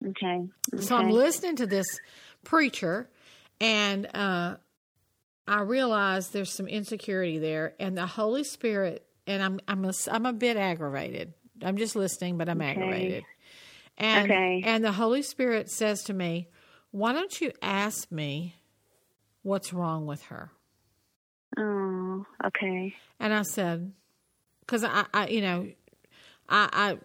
[0.04, 0.48] okay.
[0.80, 1.86] So I'm listening to this
[2.44, 3.08] preacher,
[3.60, 4.56] and uh,
[5.46, 9.04] I realize there's some insecurity there, and the Holy Spirit.
[9.28, 11.34] And I'm I'm a, I'm a bit aggravated.
[11.62, 13.24] I'm just listening, but I'm aggravated.
[13.98, 14.62] And Okay.
[14.64, 16.48] and the Holy Spirit says to me,
[16.92, 18.54] "Why don't you ask me
[19.42, 20.52] what's wrong with her?"
[21.58, 22.94] Oh, okay.
[23.18, 23.92] And I said,
[24.60, 25.68] because I, I, you know,
[26.48, 26.98] I, I,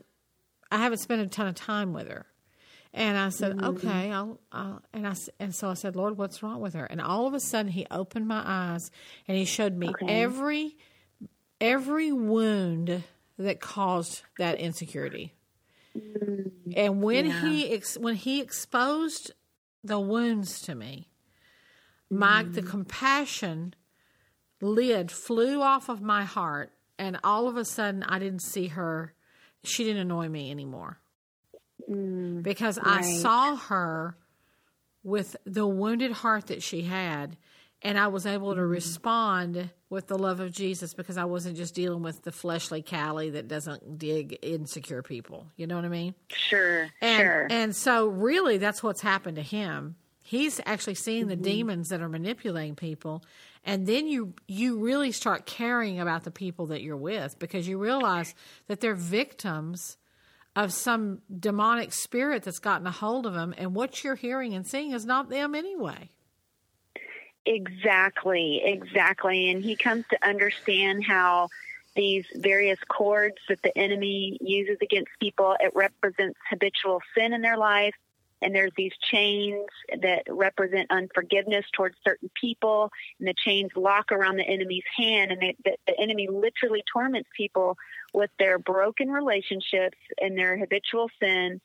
[0.76, 2.26] I haven't spent a ton of time with her.
[2.94, 3.66] And I said, mm-hmm.
[3.70, 6.86] okay, I'll, I'll, and I, and so I said, Lord, what's wrong with her?
[6.86, 8.92] And all of a sudden he opened my eyes
[9.28, 10.06] and he showed me Okay.
[10.08, 10.78] every,
[11.60, 13.04] every wound
[13.40, 15.34] that caused that insecurity.
[15.98, 16.52] Mm.
[16.76, 19.32] And when he, ex, when he exposed
[19.84, 21.10] the wounds to me,
[22.10, 22.70] my, the mm.
[22.70, 23.76] compassion
[24.62, 29.14] lid flew off of my heart and all of a sudden I didn't see her.
[29.64, 31.00] She didn't annoy me anymore.
[31.90, 32.44] Mm.
[32.44, 34.18] Because I saw her
[35.04, 37.38] with the wounded heart that she had
[37.82, 41.74] and I was able to respond with the love of Jesus because I wasn't just
[41.76, 45.48] dealing with the fleshly Callie that doesn't dig insecure people.
[45.56, 46.16] You know what I mean?
[46.30, 47.48] Sure, And sure.
[47.50, 49.96] and so really that's what's happened to him.
[50.22, 53.24] He's actually seeing the demons that are manipulating people
[53.66, 57.78] and then you you really start caring about the people that you're with because you
[57.78, 58.34] realize
[58.68, 59.98] that they're victims
[60.56, 64.68] of some demonic spirit that's gotten a hold of them and what you're hearing and
[64.68, 66.10] seeing is not them anyway.
[67.46, 69.50] Exactly, exactly.
[69.52, 71.50] And he comes to understand how
[71.96, 77.58] these various cords that the enemy uses against people, it represents habitual sin in their
[77.58, 77.94] life.
[78.42, 79.68] And there's these chains
[80.02, 82.90] that represent unforgiveness towards certain people,
[83.20, 87.30] and the chains lock around the enemy's hand, and they, the, the enemy literally torments
[87.38, 87.78] people
[88.14, 91.62] with their broken relationships and their habitual sin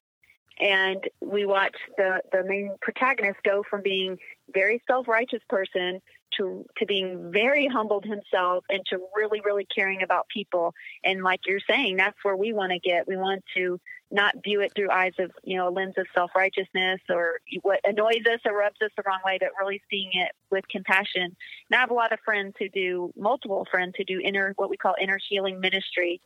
[0.61, 4.18] and we watch the the main protagonist go from being
[4.52, 6.00] very self-righteous person
[6.36, 10.74] to to being very humbled himself and to really really caring about people.
[11.04, 13.09] And like you're saying that's where we want to get.
[13.09, 13.80] We want to
[14.11, 18.24] not view it through eyes of you know a lens of self-righteousness or what annoys
[18.32, 21.22] us or rubs us the wrong way but really seeing it with compassion.
[21.22, 24.70] And i have a lot of friends who do multiple friends who do inner what
[24.70, 26.20] we call inner healing ministry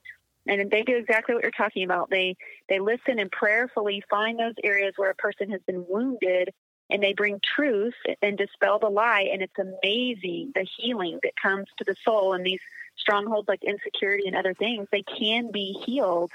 [0.47, 2.11] and they do exactly what you're talking about.
[2.11, 2.37] They
[2.69, 6.53] they listen and prayerfully find those areas where a person has been wounded,
[6.91, 9.29] and they bring truth and dispel the lie.
[9.33, 12.35] And it's amazing the healing that comes to the soul.
[12.35, 12.61] And these
[12.97, 16.33] strongholds like insecurity and other things, they can be healed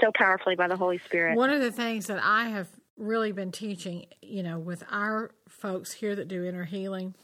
[0.00, 1.36] so powerfully by the Holy Spirit.
[1.36, 5.92] One of the things that I have really been teaching, you know, with our folks
[5.92, 7.14] here that do inner healing,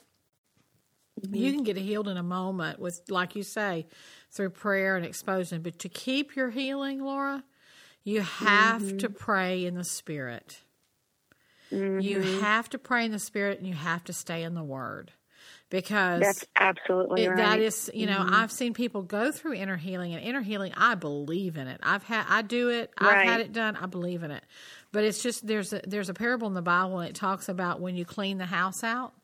[1.20, 1.54] you mm-hmm.
[1.56, 3.86] can get healed in a moment with, like you say,
[4.30, 5.58] through prayer and exposure.
[5.58, 7.44] But to keep your healing, Laura,
[8.04, 9.14] you have to mm-hmm.
[9.14, 10.58] pray in the Spirit.
[11.70, 12.40] You mm-hmm.
[12.40, 15.12] have to pray in the Spirit and you have to stay in the Word.
[15.70, 17.36] Because That's absolutely it, right.
[17.38, 20.96] that is, you know, I've seen people go through inner healing, and inner healing, I
[20.96, 21.80] believe in it.
[21.82, 22.92] I've had, I do it.
[22.98, 23.76] I've had it done.
[23.76, 24.44] I believe in it.
[24.92, 27.80] But it's just there's a, there's a parable in the Bible, and it talks about
[27.80, 29.14] when you clean the house out,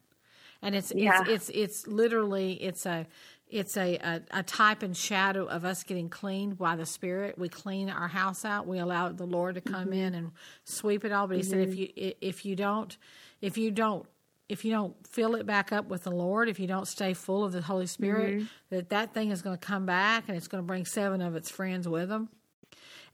[0.63, 1.23] and it's Yeah.
[1.23, 3.07] it's, it's it's literally it's a
[3.49, 7.39] it's a, a a type and shadow of us getting cleaned by the Spirit.
[7.39, 8.67] We clean our house out.
[8.67, 10.25] We allow the Lord to come in mm-hmm.
[10.25, 10.33] and
[10.65, 11.27] sweep it all.
[11.27, 12.01] But He said if mm-hmm.
[12.01, 12.97] you if you don't
[13.41, 14.07] if you don't
[14.49, 17.45] if you don't fill it back up with the Lord, if you don't stay full
[17.45, 18.47] of the Holy Spirit, mm-hmm.
[18.71, 21.37] that that thing is going to come back and it's going to bring seven of
[21.37, 22.31] its friends with them.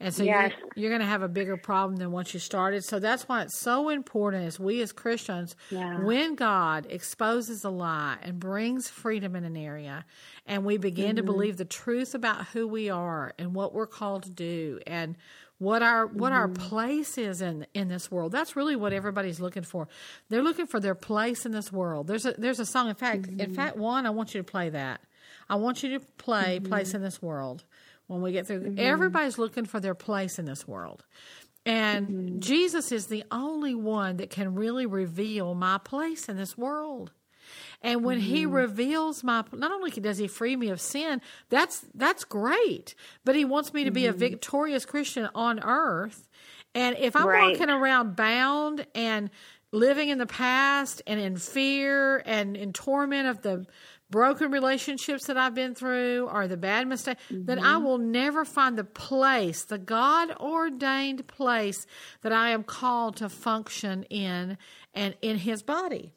[0.01, 0.53] And so Yes.
[0.59, 2.85] you're, you're going to have a bigger problem than once you started.
[2.85, 6.01] So that's why it's so important as we as Christians, Yeah.
[6.01, 10.05] when God exposes a lie and brings freedom in an area,
[10.47, 11.31] and we begin to mm-hmm.
[11.31, 15.17] believe the truth about who we are and what we're called to do and
[15.59, 16.63] what our what our mm-hmm.
[16.69, 18.33] place is in in this world.
[18.33, 19.89] That's really what everybody's looking for.
[20.29, 22.07] They're looking for their place in this world.
[22.07, 22.89] There's a there's a song.
[22.89, 23.55] In fact, in mm-hmm.
[23.55, 25.01] fact, one I want you to play that.
[25.49, 27.65] I want you to play "Place in This World"
[28.07, 28.61] when we get through.
[28.61, 28.79] Mm-hmm.
[28.79, 31.05] Everybody's looking for their place in this world,
[31.67, 32.39] and mm-hmm.
[32.41, 37.13] Jesus is the only one that can really reveal my place in this world.
[37.83, 38.55] And when he mm-hmm.
[38.55, 42.95] reveals my, not only does he free me of sin, that's that's great.
[43.25, 46.27] But he wants me to be a victorious Christian on earth.
[46.75, 47.51] And if I'm Right.
[47.51, 49.31] walking around bound and
[49.71, 53.67] living in the past and in fear and in torment of the
[54.11, 58.77] broken relationships that I've been through or the bad mistake, then I will never find
[58.77, 61.87] the place, the God ordained place
[62.23, 64.59] that I am called to function in
[64.95, 66.13] and in his body.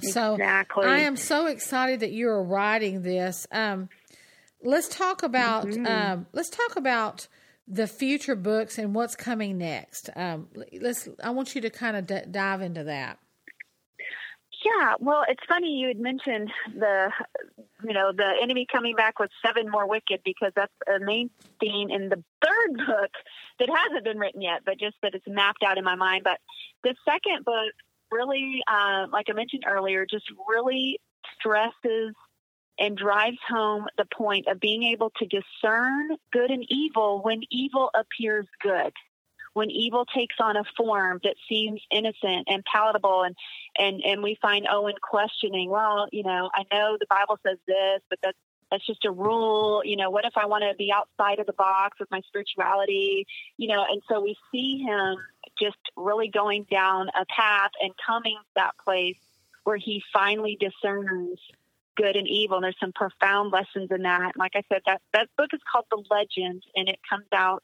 [0.00, 0.86] So Exactly.
[0.86, 3.46] I am so excited that you are writing this.
[3.50, 3.88] Um,
[4.62, 7.26] let's talk about um, let's talk about
[7.66, 10.10] the future books and what's coming next.
[10.14, 10.48] Um,
[10.80, 11.08] let's.
[11.22, 13.18] I want you to kind of d- dive into that.
[14.68, 17.10] Yeah, well, it's funny you had mentioned the,
[17.84, 21.90] you know, the enemy coming back with seven more wicked because that's a main theme
[21.90, 23.10] in the third book
[23.60, 26.22] that hasn't been written yet, but just that it's mapped out in my mind.
[26.24, 26.38] But
[26.82, 27.72] the second book
[28.10, 31.00] really, uh, like I mentioned earlier, just really
[31.38, 32.14] stresses
[32.78, 37.90] and drives home the point of being able to discern good and evil when evil
[37.94, 38.92] appears good
[39.58, 43.34] when evil takes on a form that seems innocent and palatable and
[43.78, 48.00] and and we find Owen questioning, well, you know, I know the Bible says this,
[48.10, 48.38] but that's
[48.70, 49.82] that's just a rule.
[49.84, 53.26] You know, what if I want to be outside of the box with my spirituality?
[53.56, 55.16] You know, and so we see him
[55.60, 59.16] just really going down a path and coming to that place
[59.64, 61.38] where he finally discerns
[61.96, 62.56] good and evil.
[62.56, 64.36] And there's some profound lessons in that.
[64.36, 67.62] Like I said, that that book is called The Legend, and it comes out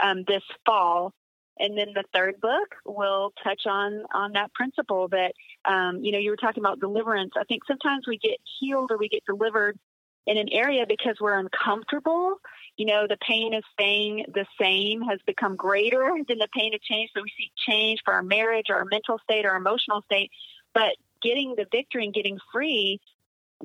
[0.00, 1.12] um, this fall.
[1.58, 5.32] And then the third book will touch on on that principle that
[5.64, 7.32] um, you know you were talking about deliverance.
[7.36, 9.78] I think sometimes we get healed or we get delivered
[10.26, 12.36] in an area because we're uncomfortable.
[12.76, 16.82] You know, the pain is staying the same, has become greater than the pain of
[16.82, 17.10] change.
[17.14, 20.30] So we seek change for our marriage, or our mental state, our emotional state.
[20.74, 23.00] But getting the victory and getting free,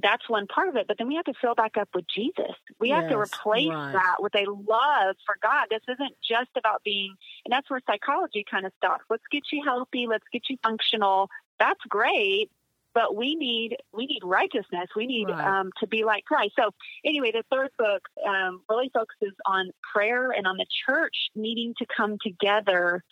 [0.01, 0.87] that's one part of it.
[0.87, 2.53] But then we have to fill back up with Jesus.
[2.79, 3.93] We have to replace right.
[3.93, 5.67] that with a love for God.
[5.69, 9.03] This isn't just about being, and that's where psychology kind of stops.
[9.09, 10.07] Let's get you healthy.
[10.07, 11.29] Let's get you functional.
[11.59, 12.49] That's great.
[12.93, 14.89] But we need we need righteousness.
[14.95, 15.59] We need Right.
[15.59, 16.53] um, to be like Christ.
[16.57, 16.71] So
[17.05, 21.85] anyway, the third book um, really focuses on prayer and on the church needing to
[21.95, 23.03] come together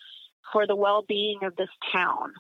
[0.52, 2.34] for the well-being of this town.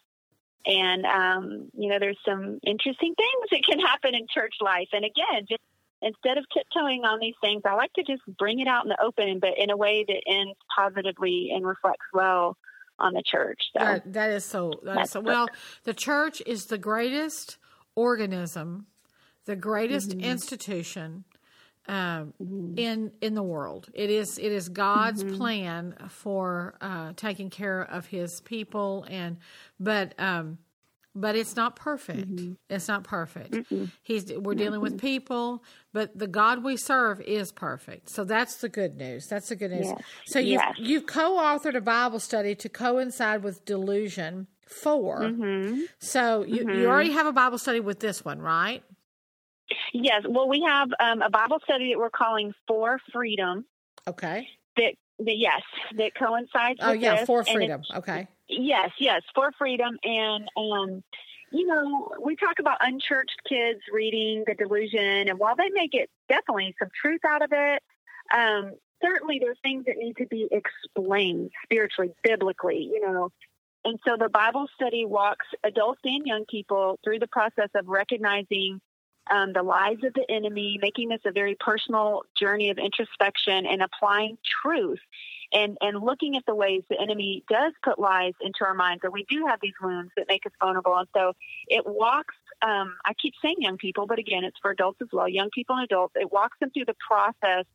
[0.66, 4.89] And um, you know, there's some interesting things that can happen in church life.
[4.93, 5.61] And again, just
[6.01, 9.01] instead of tiptoeing on these things, I like to just bring it out in the
[9.01, 12.57] open, but in a way that ends positively and reflects well
[12.99, 13.61] on the church.
[13.78, 14.72] So That, that is so.
[14.84, 15.20] That is so.
[15.20, 15.49] Well,
[15.84, 17.57] the church is the greatest
[17.95, 18.88] organism,
[19.45, 20.32] the greatest Mm-hmm.
[20.32, 21.26] institution
[21.88, 22.33] um,
[22.77, 23.89] in in the world.
[23.93, 25.36] It is it is God's Mm-hmm.
[25.38, 29.38] plan for uh, taking care of His people, and
[29.79, 30.57] but um,
[31.17, 32.27] but it's not perfect.
[32.36, 32.53] Mm-hmm.
[32.69, 33.57] It's not perfect.
[34.03, 35.63] He's we're dealing with people,
[35.93, 38.09] but the God we serve is perfect.
[38.09, 39.27] So that's the good news.
[39.27, 39.88] That's the good news.
[39.88, 40.01] Yes.
[40.25, 40.73] So you've Yes.
[40.77, 45.81] you've co-authored a Bible study to coincide with delusion 4 Mm-hmm.
[45.99, 48.83] So you you already have a Bible study with this one, right?
[49.93, 53.66] Yes, well, we have um, a Bible study that we're calling For Freedom.
[54.07, 54.47] Okay.
[54.78, 55.61] That, that yes,
[55.97, 56.80] that coincides.
[56.82, 57.82] Oh with yeah, this, for freedom.
[57.95, 58.28] Okay.
[58.47, 59.97] Yes, yes, for freedom.
[60.03, 61.03] And, um,
[61.51, 66.09] you know, we talk about unchurched kids reading The Delusion, and while they may get
[66.28, 67.82] definitely some truth out of it,
[68.36, 73.30] um, certainly there's things that need to be explained spiritually, biblically, you know.
[73.86, 78.82] And so the Bible study walks adults and young people through the process of recognizing
[79.32, 83.82] um, the lies of the enemy, making this a very personal journey of introspection and
[83.82, 84.99] applying truth
[85.53, 89.01] and and looking at the ways the enemy does put lies into our minds.
[89.01, 90.95] That we do have these wounds that make us vulnerable.
[90.97, 91.34] And so
[91.67, 95.28] it walks um, i keep saying young people but again it's for adults as well
[95.28, 96.13] young people and adults.
[96.15, 97.65] It walks them through the process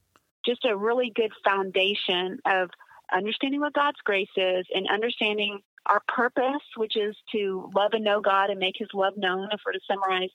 [0.44, 2.70] just a really good foundation of
[3.12, 8.20] understanding what god's grace is and understanding our purpose which is to love and know
[8.20, 10.30] god and make his love known if we're to summarize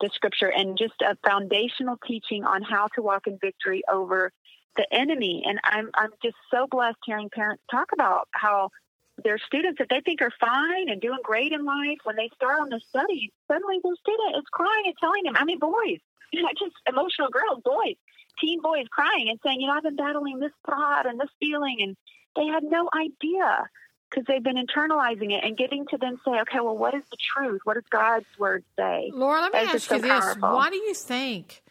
[0.00, 4.32] the scripture and just a foundational teaching on how to walk in victory over
[4.76, 5.42] the enemy.
[5.46, 8.70] And I'm I'm just so blessed hearing parents talk about how
[9.24, 12.60] their students that they think are fine and doing great in life when they start
[12.60, 15.98] on the study, suddenly their student is crying and telling them, I mean boys,
[16.34, 17.96] not just emotional girls, boys,
[18.40, 21.78] teen boys crying and saying, you know, I've been battling this thought and this feeling
[21.80, 21.96] and
[22.36, 23.68] they had no idea
[24.10, 27.16] because they've been internalizing it and getting to then say, okay, well, what is the
[27.34, 27.60] truth?
[27.64, 29.10] What does God's word say?
[29.12, 30.08] Laura, let me ask you so this.
[30.08, 30.48] powerful.
[30.50, 31.62] Why do you think,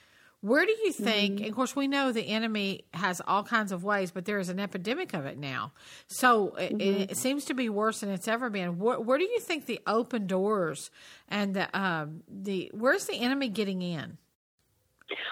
[0.41, 1.43] where do you think, Mm-hmm.
[1.43, 4.49] and of course, we know the enemy has all kinds of ways, but there is
[4.49, 5.71] an epidemic of it now.
[6.07, 7.11] So it, Mm-hmm.
[7.11, 8.77] it seems to be worse than it's ever been.
[8.77, 10.91] Where, where do you think the open doors
[11.27, 14.17] and the, um, the where's the enemy getting in?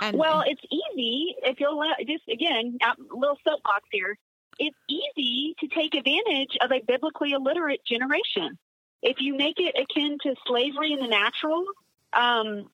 [0.01, 4.17] And, Well, it's easy if you'll just again a little soapbox here.
[4.57, 8.57] It's easy to take advantage of a biblically illiterate generation.
[9.01, 11.65] If you make it akin to slavery in the natural,
[12.13, 12.69] um,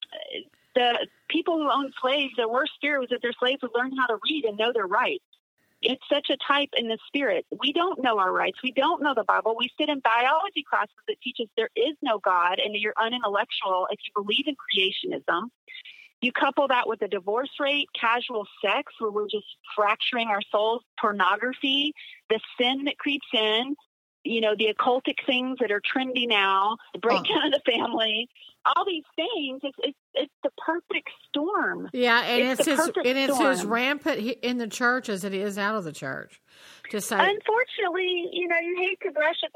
[0.74, 4.06] the people who own slaves, their worst fear was that their slaves would learn how
[4.06, 5.24] to read and know their rights.
[5.82, 7.44] It's such a type in the spirit.
[7.60, 8.58] We don't know our rights.
[8.62, 9.56] We don't know the Bible.
[9.58, 12.94] We sit in biology classes that teach us there is no God and that you're
[12.96, 15.48] unintellectual if you believe in creationism.
[16.22, 19.46] You couple that with the divorce rate, casual sex, where we're just
[19.76, 21.92] fracturing our souls, pornography,
[22.30, 23.74] the sin that creeps in,
[24.24, 28.28] you know, the occultic things that are trendy now, the breakdown of the family,
[28.64, 29.60] all these things.
[29.64, 31.90] It's it's, it's the perfect storm.
[31.92, 35.58] yeah, and it's it's, as and it's as rampant in the church as it is
[35.58, 36.40] out of the church.
[36.90, 39.50] To say, Unfortunately, you know, you hate to brush it,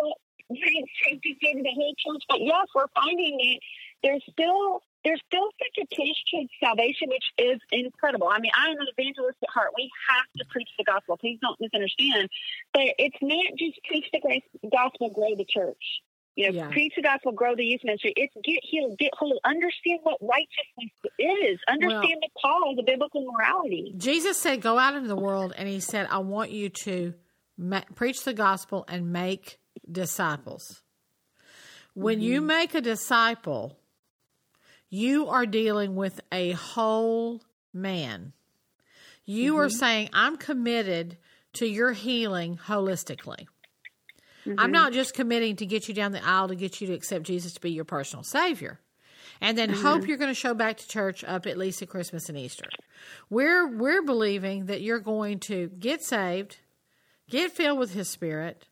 [0.51, 3.61] you hate to say to the whole church, but yes, we're finding it.
[4.03, 8.27] there's still there's still such a push towards salvation, which is incredible.
[8.27, 9.71] I mean, I am an evangelist at heart.
[9.77, 11.17] We have to preach the gospel.
[11.17, 12.29] Please don't misunderstand.
[12.75, 16.03] But it's not just preach the grace- gospel, grow the church.
[16.35, 16.71] You know, Yeah.
[16.71, 18.13] preach the gospel, grow the youth ministry.
[18.17, 19.39] It's get healed, get holy.
[19.45, 23.95] understand what righteousness is, understand the call of the biblical morality.
[23.97, 27.15] Jesus said, "Go out into the world," and He said, "I want you to
[27.57, 29.59] ma- preach the gospel and make
[29.91, 30.83] disciples."
[31.95, 32.47] When you Mm-hmm.
[32.49, 33.79] make a disciple,
[34.89, 38.33] you are dealing with a whole man.
[39.25, 39.77] You are Mm-hmm.
[39.79, 41.17] saying, "I'm committed
[41.55, 43.47] to your healing holistically."
[44.59, 47.25] I'm not just committing to get you down the aisle to get you to accept
[47.25, 48.79] Jesus to be your personal Savior.
[49.41, 52.29] And then hope you're going to show back to church up at least at Christmas
[52.29, 52.69] and Easter.
[53.29, 56.59] We're we're believing that you're going to get saved,
[57.29, 58.69] get filled with His Spirit,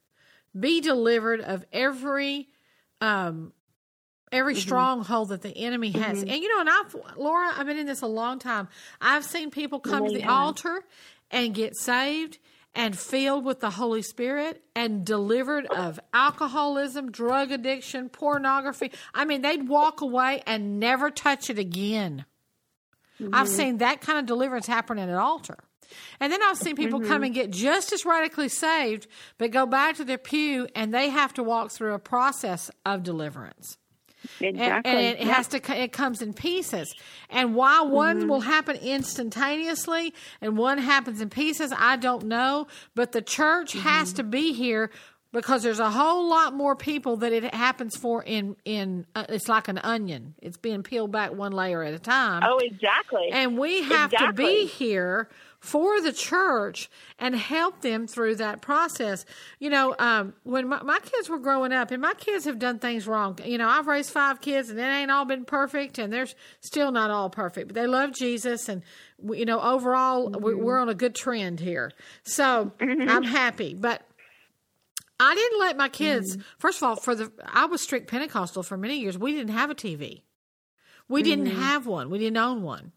[0.59, 2.49] be delivered of every
[3.01, 3.53] um,
[4.35, 4.61] every mm-hmm.
[4.61, 6.19] stronghold that the enemy has.
[6.19, 6.31] Mm-hmm.
[6.31, 8.69] And you know, and I've Laura, I've been in this a long time.
[9.01, 10.33] I've seen people come to the Yeah.
[10.33, 10.83] altar
[11.31, 12.39] and get saved
[12.75, 18.91] and filled with the Holy Spirit and delivered of alcoholism, drug addiction, pornography.
[19.15, 22.25] I mean, they'd walk away and never touch it again.
[23.21, 23.47] I've mm-hmm.
[23.47, 25.59] seen that kind of deliverance happen at an altar.
[26.19, 29.07] And then I've seen people come and get just as radically saved,
[29.39, 33.05] but go back to their pew and they have to walk through a process of
[33.05, 33.79] deliverance.
[34.41, 34.91] And- Exactly.
[34.93, 35.25] And, it Yeah.
[35.25, 35.31] Mm-hmm.
[35.33, 36.95] has to, it comes in pieces.
[37.31, 42.67] And why one will happen instantaneously and one happens in pieces, I don't know.
[42.95, 44.17] But the church has Mm-hmm.
[44.17, 44.91] to be here
[45.33, 49.49] because there's a whole lot more people that it happens for in, in, uh, it's
[49.49, 50.35] like an onion.
[50.41, 52.43] It's being peeled back one layer at a time.
[52.47, 53.31] Oh, exactly.
[53.33, 55.29] And we have to be here
[55.65, 59.25] for the church and help them through that process.
[59.59, 62.79] You know, um, when my, my kids were growing up, and my kids have done
[62.79, 63.39] things wrong.
[63.43, 66.29] You know, I've raised five kids, and it ain't all been perfect, and they're
[66.61, 68.83] still not all perfect, but they love Jesus, and
[69.19, 70.63] we- you know, overall, we- mm-hmm.
[70.63, 71.93] we're on a good trend here.
[72.25, 73.09] So mm-hmm.
[73.09, 74.03] I'm happy, but.
[75.21, 76.33] I didn't let my kids.
[76.37, 76.43] Mm-hmm.
[76.59, 79.17] First of all, for the I was strict Pentecostal for many years.
[79.17, 80.23] We didn't have a TV.
[81.09, 82.11] We didn't have one.
[82.11, 82.91] We didn't own one.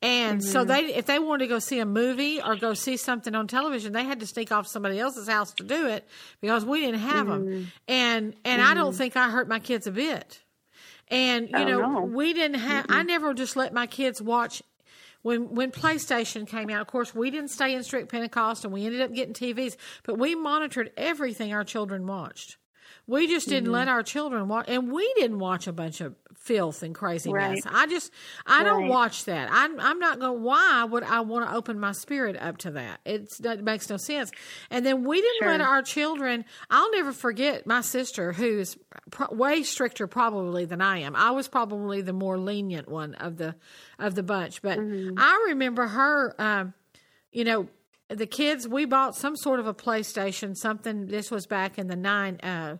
[0.00, 0.68] And so mm-hmm.
[0.68, 3.92] they, if they wanted to go see a movie or go see something on television,
[3.92, 6.06] they had to sneak off somebody else's house to do it
[6.40, 7.46] because we didn't have them.
[7.46, 7.64] Mm-hmm.
[7.88, 8.98] And and I don't mm-hmm.
[8.98, 10.40] think I hurt my kids a bit.
[11.08, 12.00] And you Oh, know, no.
[12.02, 12.86] we didn't have.
[12.88, 14.62] I never just let my kids watch.
[15.22, 18.86] When when PlayStation came out, of course, we didn't stay in strict Pentecost, and we
[18.86, 19.76] ended up getting TVs.
[20.04, 22.56] But we monitored everything our children watched.
[23.08, 26.82] We just didn't let our children watch, and we didn't watch a bunch of filth
[26.82, 27.34] and craziness.
[27.34, 27.62] Right.
[27.66, 28.12] I just,
[28.46, 29.48] I don't watch that.
[29.50, 30.42] I'm, I'm not going.
[30.42, 33.00] Why would I want to open my spirit up to that?
[33.06, 34.30] It's, it makes no sense.
[34.70, 36.44] And then we didn't let our children.
[36.70, 38.76] I'll never forget my sister, who's
[39.10, 41.16] pro- way stricter probably than I am.
[41.16, 43.54] I was probably the more lenient one of the
[43.98, 46.34] of the bunch, but I remember her.
[46.38, 46.74] Um,
[47.32, 47.68] you know,
[48.08, 48.68] the kids.
[48.68, 50.54] We bought some sort of a PlayStation.
[50.54, 51.06] Something.
[51.06, 52.38] This was back in the nine.
[52.42, 52.76] Uh,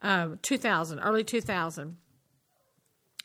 [0.00, 1.96] Um, uh, 2000, early 2000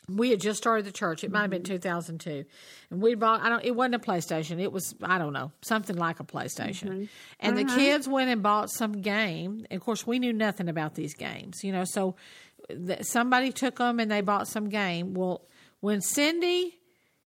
[0.08, 1.24] we had just started the church.
[1.24, 2.44] It might have been 2002,
[2.90, 3.40] and we bought.
[3.40, 3.64] I don't.
[3.64, 4.60] It wasn't a PlayStation.
[4.60, 6.88] It was I don't know something like a PlayStation.
[6.88, 7.04] Mm-hmm.
[7.40, 7.76] And the mm-hmm.
[7.76, 9.64] kids went and bought some game.
[9.70, 11.84] And of course, we knew nothing about these games, you know.
[11.84, 12.16] So
[12.68, 15.14] th- somebody took them and they bought some game.
[15.14, 15.46] Well,
[15.80, 16.78] when Cindy,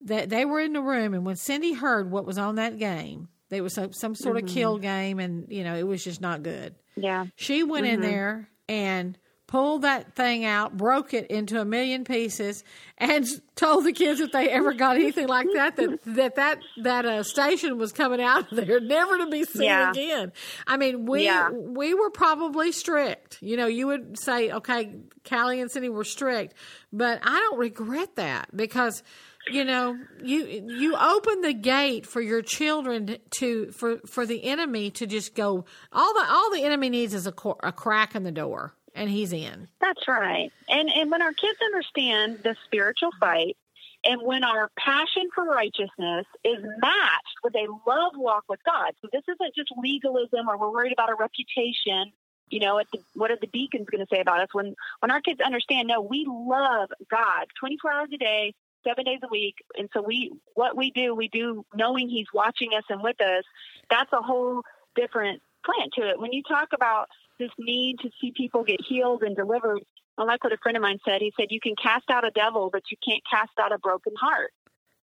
[0.03, 3.29] that they were in the room, and when Cindy heard what was on that game,
[3.49, 4.55] there was some, some sort of mm-hmm.
[4.55, 6.75] kill game, and you know it was just not good.
[6.97, 7.27] yeah.
[7.37, 9.17] She went in there and
[9.49, 12.63] pulled that thing out, broke it into a million pieces,
[12.99, 13.27] and
[13.57, 17.23] told the kids if they ever got anything like that that that that that uh,
[17.25, 19.91] station was coming out of there, never to be seen Yeah.
[19.91, 20.33] again.
[20.67, 21.51] I mean, we Yeah.
[21.51, 23.39] we were probably strict.
[23.43, 24.95] You know, you would say, okay,
[25.29, 26.55] Callie and Cindy were strict,
[26.93, 29.03] but I don't regret that because.
[29.51, 34.91] You know, you you open the gate for your children to for for the enemy
[34.91, 35.65] to just go.
[35.91, 39.09] All the all the enemy needs is a cor- a crack in the door, and
[39.09, 39.69] he's in.
[39.81, 40.53] That's right.
[40.69, 43.57] And and when our kids understand the spiritual fight
[44.05, 48.93] and when our passion for righteousness is matched with a love walk with God.
[49.03, 52.13] So this isn't just legalism or we're worried about our reputation.
[52.49, 54.49] You know, the, what are the deacons going to say about us?
[54.53, 59.21] When when our kids understand, no, we love God 24 hours a day, seven days
[59.23, 63.03] a week, and so we what we do, we do knowing He's watching us and
[63.03, 63.45] with us.
[63.91, 64.63] That's a whole
[64.97, 66.19] different slant to it.
[66.19, 67.09] When you talk about
[67.39, 69.81] this need to see people get healed and delivered,
[70.17, 71.21] I like what a friend of mine said.
[71.21, 74.15] He said, You can cast out a devil, but you can't cast out a broken
[74.17, 74.53] heart.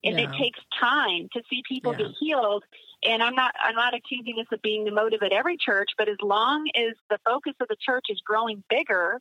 [0.03, 0.25] And Yeah.
[0.25, 2.05] it takes time to see people Yeah.
[2.05, 2.63] get healed.
[3.03, 6.09] And I'm not I'm not accusing this of being the motive at every church, but
[6.09, 9.19] as long as the focus of the church is growing bigger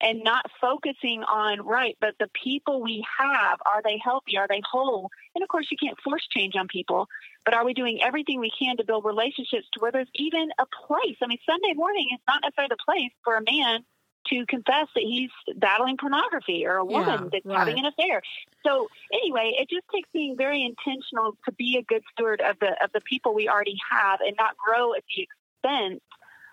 [0.00, 4.36] and not focusing on right, but the people we have, are they healthy?
[4.36, 5.10] Are they whole?
[5.34, 7.08] And of course you can't force change on people,
[7.44, 10.66] but are we doing everything we can to build relationships to where there's even a
[10.86, 11.16] place?
[11.22, 13.84] I mean, Sunday morning is not necessarily the place for a man
[14.28, 17.58] to confess that he's battling pornography or a woman Yeah, that's right.
[17.58, 18.22] having an affair.
[18.64, 22.72] So anyway, it just takes being very intentional to be a good steward of the
[22.82, 26.00] of the people we already have and not grow at the expense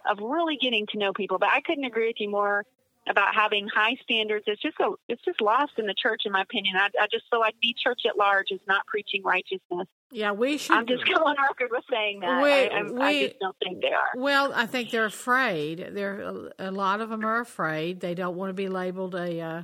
[0.10, 1.38] of really getting to know people.
[1.38, 2.66] But I couldn't agree with you more.
[3.10, 4.46] About having high standards.
[4.48, 6.76] It's just so it's just lost in the church, in my opinion.
[6.78, 9.88] I, I just feel like the church at large is not preaching righteousness.
[10.12, 10.76] Yeah, we should.
[10.76, 12.44] I'm just going on record with saying that.
[12.44, 14.12] We- I, I, I just don't think they are.
[14.16, 15.90] Well, I think they're afraid.
[15.94, 18.00] They're a lot of them are afraid.
[18.00, 19.64] They don't want to be labeled a, uh,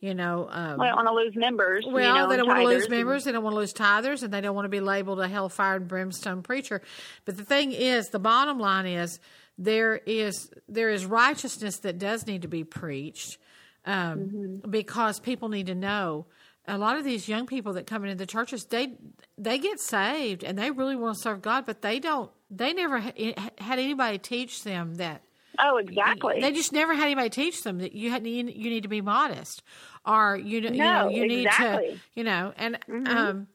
[0.00, 1.84] you know, um, Well, want to lose members.
[1.86, 3.24] Well, you know, they don't want to lose members.
[3.24, 5.76] They don't want to lose tithers, and they don't want to be labeled a hellfire
[5.76, 6.82] and brimstone preacher.
[7.24, 9.20] But the thing is, the bottom line is
[9.58, 13.38] there is there is righteousness that does need to be preached
[13.84, 14.18] um,
[14.64, 14.70] Mm-hmm.
[14.70, 16.26] because people need to know.
[16.68, 18.94] A lot of these young people that come into the churches, they
[19.36, 22.30] they get saved and they really want to serve God, but they don't.
[22.50, 25.22] They never ha- had anybody teach them that
[25.58, 26.40] Oh, exactly.
[26.40, 29.00] they just never had anybody teach them that you had you, you need to be
[29.00, 29.62] modest,
[30.06, 31.62] or you know, you No, know you need to.
[31.62, 31.96] Mm-hmm.
[32.14, 32.52] you know.
[32.56, 32.78] And
[33.08, 33.48] um,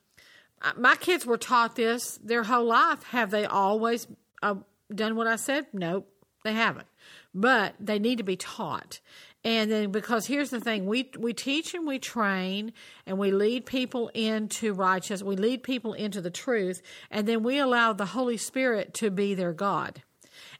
[0.62, 3.04] uh, my kids were taught this their whole life.
[3.04, 4.06] Have they always
[4.44, 4.56] uh,
[4.94, 5.68] done what I said?
[5.74, 6.08] Nope,
[6.44, 6.88] they haven't.
[7.34, 9.00] But they need to be taught.
[9.44, 12.74] And then because here's the thing, we we teach and we train
[13.06, 16.82] and we lead people into righteousness, We lead people into the truth,
[17.12, 20.02] and then we allow the Holy Spirit to be their God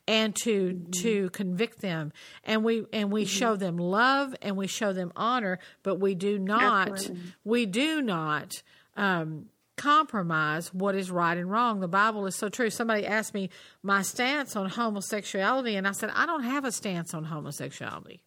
[0.08, 2.14] and to to convict them
[2.44, 6.40] and we and we show them love and we show them honor but we do
[6.40, 7.22] not Absolutely.
[7.44, 8.54] we do not
[8.96, 9.48] um
[9.78, 11.80] compromise what is right and wrong.
[11.80, 12.70] The bible is so true.
[12.70, 13.50] Somebody asked me
[13.84, 18.24] my stance on homosexuality and i said i don't have a stance on homosexuality.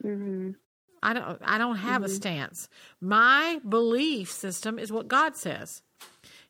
[0.00, 0.52] Hmm
[1.02, 2.68] i don't i don't have a stance.
[3.00, 5.82] My belief system is what god says.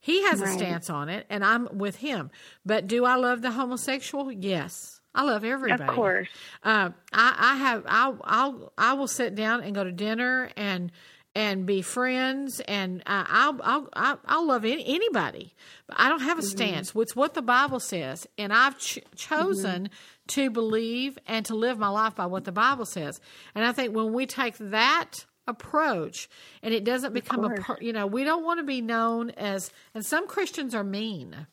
[0.01, 2.31] He has a stance on it and i'm with him.
[2.65, 4.31] But do i love the homosexual?
[4.31, 5.01] Yes.
[5.15, 5.83] I love everybody.
[5.83, 6.29] Of course.
[6.63, 10.93] uh, I, I have I'll, I'll I will sit down and go to dinner and
[11.35, 15.55] and be friends and uh, I'll, I'll I'll love any, anybody.
[15.87, 16.93] But I don't have a stance.
[16.95, 19.91] It's what the Bible says, and I've ch- chosen
[20.29, 23.21] to believe and to live my life by what the Bible says.
[23.55, 26.29] And I think when we take that approach
[26.63, 30.05] and it doesn't become a you know we don't want to be known as and
[30.05, 31.47] some Christians are mean.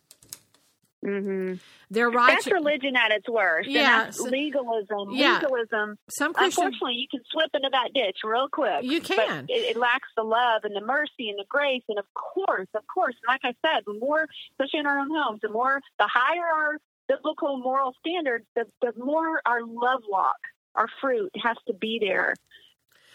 [1.07, 1.53] Hmm
[1.89, 2.33] They're right.
[2.33, 3.69] That's religion at its worst.
[3.69, 5.11] Yeah, And that's so- legalism.
[5.11, 5.39] Yeah.
[5.41, 5.97] Legalism.
[6.09, 8.83] Some Christians Unfortunately, you can slip into that ditch real quick.
[8.83, 9.45] You But can.
[9.49, 11.83] it, it lacks the love and the mercy and the grace.
[11.87, 15.39] And of course, of course, like I said, the more, especially in our own homes,
[15.41, 16.77] the more, the higher our
[17.07, 20.35] biblical moral standards, the, the more our love walk,
[20.75, 22.33] our fruit has to be there.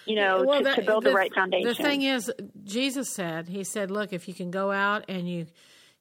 [0.07, 1.69] You know, Well, to, that- to build the, right foundation.
[1.69, 2.33] The thing is,
[2.65, 5.47] Jesus said, He said, "Look, if you can go out and you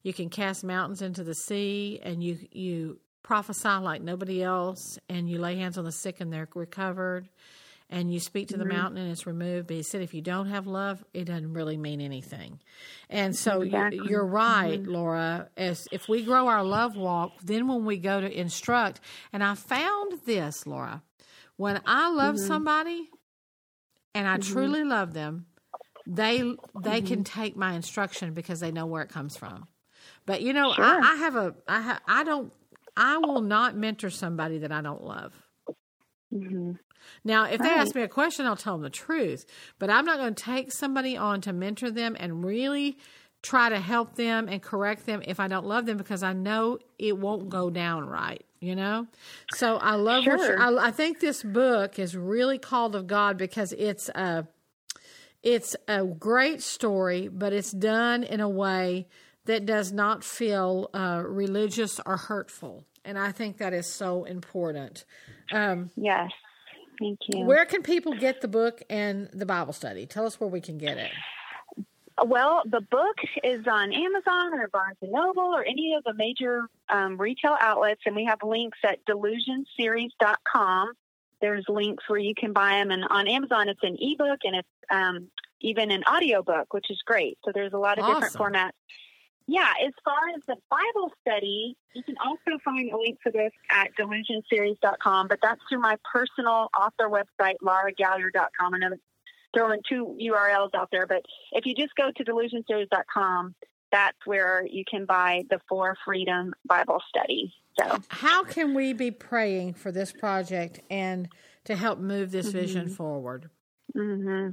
[0.02, 5.28] you can cast mountains into the sea, and you you prophesy like nobody else, and
[5.30, 7.28] you lay hands on the sick and they're recovered,
[7.88, 8.68] and you speak to the Mm-hmm.
[8.68, 11.76] mountain and it's removed." But He said, if you don't have love, it doesn't really
[11.76, 12.60] mean anything.
[13.08, 13.98] And so Exactly.
[13.98, 14.90] you, you're right, Mm-hmm.
[14.90, 15.48] Laura.
[15.56, 19.00] As if we grow our love walk, then when we go to instruct,
[19.32, 21.02] and I found this, Laura,
[21.56, 22.40] when I love Mm-hmm.
[22.40, 23.08] somebody
[24.14, 25.46] and I truly love them,
[26.06, 27.06] they they Mm-hmm.
[27.06, 29.68] can take my instruction because they know where it comes from.
[30.26, 30.84] But you know, Sure.
[30.84, 32.52] I, I have a I ha, I don't
[32.96, 35.32] I will not mentor somebody that I don't love.
[36.32, 36.78] Mhm.
[37.24, 39.44] Now, if they ask me a question, I'll tell them the truth.
[39.78, 42.96] But I'm not going to take somebody on to mentor them and really
[43.42, 46.78] try to help them and correct them if I don't love them because I know
[46.98, 48.44] it won't go down right.
[48.60, 49.08] You know,
[49.54, 50.22] so I love.
[50.22, 50.60] Sure.
[50.60, 54.46] I, I think this book is really called of God because it's a
[55.42, 59.08] it's a great story, but it's done in a way
[59.46, 65.04] that does not feel uh, religious or hurtful, and I think that is so important.
[65.52, 66.30] Um, Yes.
[66.98, 67.44] Thank you.
[67.46, 70.06] where can people get the book and the Bible study?
[70.06, 71.10] Tell us where we can get it.
[72.24, 76.68] Well, the book is on Amazon or Barnes and Noble or any of the major
[76.88, 80.92] um, retail outlets, and we have links at delusionseries.com.
[81.40, 84.68] There's links where you can buy them, and on Amazon it's an ebook and it's
[84.90, 85.28] um,
[85.60, 87.38] even an audiobook, which is great.
[87.44, 88.72] So there's a lot of different formats.
[89.52, 93.52] Yeah, as far as the Bible study, you can also find a link for this
[93.70, 98.72] at delusionseries.com, but that's through my personal author website, lauragallier.com.
[98.72, 99.02] I know that's
[99.54, 101.20] throwing two URLs out there, but
[101.52, 103.54] if you just go to delusionseries.com,
[103.92, 107.52] that's where you can buy the For Freedom Bible study.
[107.78, 111.28] So, How can we be praying for this project and
[111.64, 113.50] to help move this vision forward?
[113.94, 114.48] hmm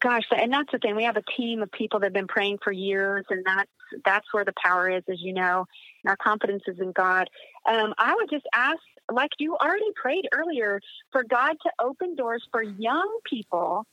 [0.00, 0.96] gosh, and that's the thing.
[0.96, 3.70] We have a team of people that have been praying for years, and that's
[4.04, 5.66] that's where the power is, as you know.
[6.02, 7.28] And our confidence is in God.
[7.68, 8.78] Um, I would just ask,
[9.10, 10.80] like you already prayed earlier,
[11.12, 13.86] for God to open doors for young people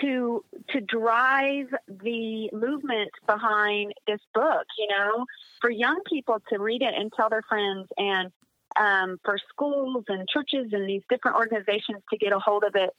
[0.00, 4.66] to to drive the movement behind this book.
[4.78, 5.26] You know,
[5.60, 8.30] for young people to read it and tell their friends and
[8.76, 12.90] um, for schools and churches and these different organizations to get a hold of it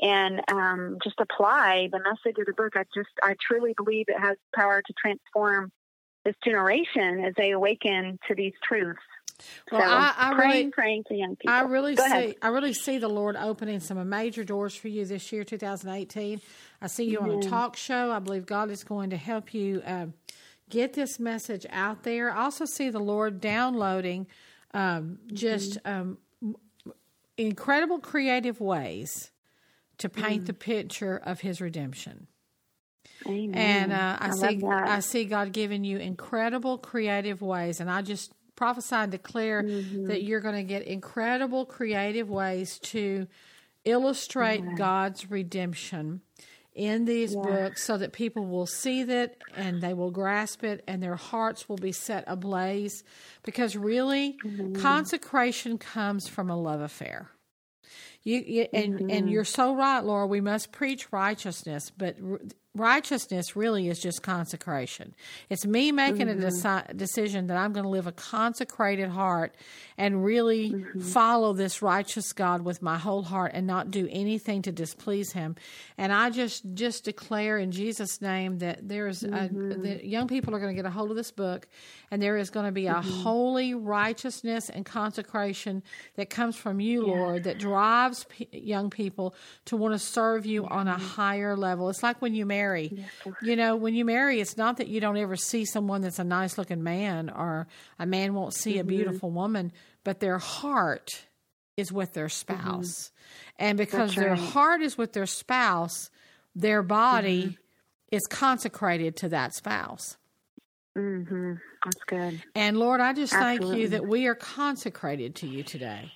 [0.00, 2.74] and um, just apply the message of the book.
[2.76, 5.72] I just, I truly believe it has power to transform
[6.24, 9.00] this generation as they awaken to these truths.
[9.70, 11.54] Well, so I, I praying, really, praying for young people.
[11.54, 12.34] I really Go see, ahead.
[12.42, 16.40] I really see the Lord opening some major doors for you this year, 2018.
[16.80, 18.10] I see you on a talk show.
[18.10, 20.14] I believe God is going to help you um,
[20.70, 22.30] get this message out there.
[22.30, 24.26] I also see the Lord downloading
[24.72, 26.18] um, just um,
[27.36, 29.30] incredible creative ways
[29.98, 32.26] to paint the picture of His redemption.
[33.26, 33.54] Amen.
[33.54, 34.62] And uh, I, I see.
[34.64, 40.06] I see God giving you incredible creative ways, and I just prophesy and declare Mm-hmm.
[40.08, 43.26] that you're going to get incredible creative ways to
[43.84, 46.20] illustrate God's redemption
[46.74, 51.02] in these books, so that people will see that and they will grasp it, and
[51.02, 53.02] their hearts will be set ablaze.
[53.44, 54.74] Because really, Mm-hmm.
[54.82, 57.30] consecration comes from a love affair.
[58.22, 59.10] You, you and Mm-hmm.
[59.10, 60.26] and you're so right, Laura.
[60.26, 62.16] We must preach righteousness, but
[62.78, 65.14] righteousness really is just consecration.
[65.50, 66.42] It's me making Mm-hmm.
[66.42, 69.54] a deci- decision that I'm going to live a consecrated heart
[69.98, 71.00] and really Mm-hmm.
[71.00, 75.56] follow this righteous God with my whole heart and not do anything to displease Him.
[75.96, 79.70] And I just just declare in Jesus' name that there's Mm-hmm.
[79.72, 81.66] a, that young people are going to get a hold of this book,
[82.10, 83.22] and there is going to be a Mm-hmm.
[83.22, 85.82] holy righteousness and consecration
[86.16, 89.34] that comes from you, Lord, that drives p- young people
[89.66, 91.88] to want to serve you on a higher level.
[91.88, 92.65] It's like when you marry.
[93.42, 96.24] You know, when you marry, it's not that you don't ever see someone that's a
[96.24, 97.66] nice looking man or
[97.98, 98.88] a man won't see a mm-hmm.
[98.88, 99.72] beautiful woman,
[100.04, 101.26] but their heart
[101.76, 102.54] is with their mm-hmm.
[102.54, 103.10] spouse.
[103.58, 106.10] And because their heart is with their spouse,
[106.54, 107.52] their body mm-hmm.
[108.10, 110.16] is consecrated to that spouse.
[110.94, 111.54] hmm
[111.84, 112.42] That's good.
[112.54, 116.12] And Lord, I just thank you that we are consecrated to you today.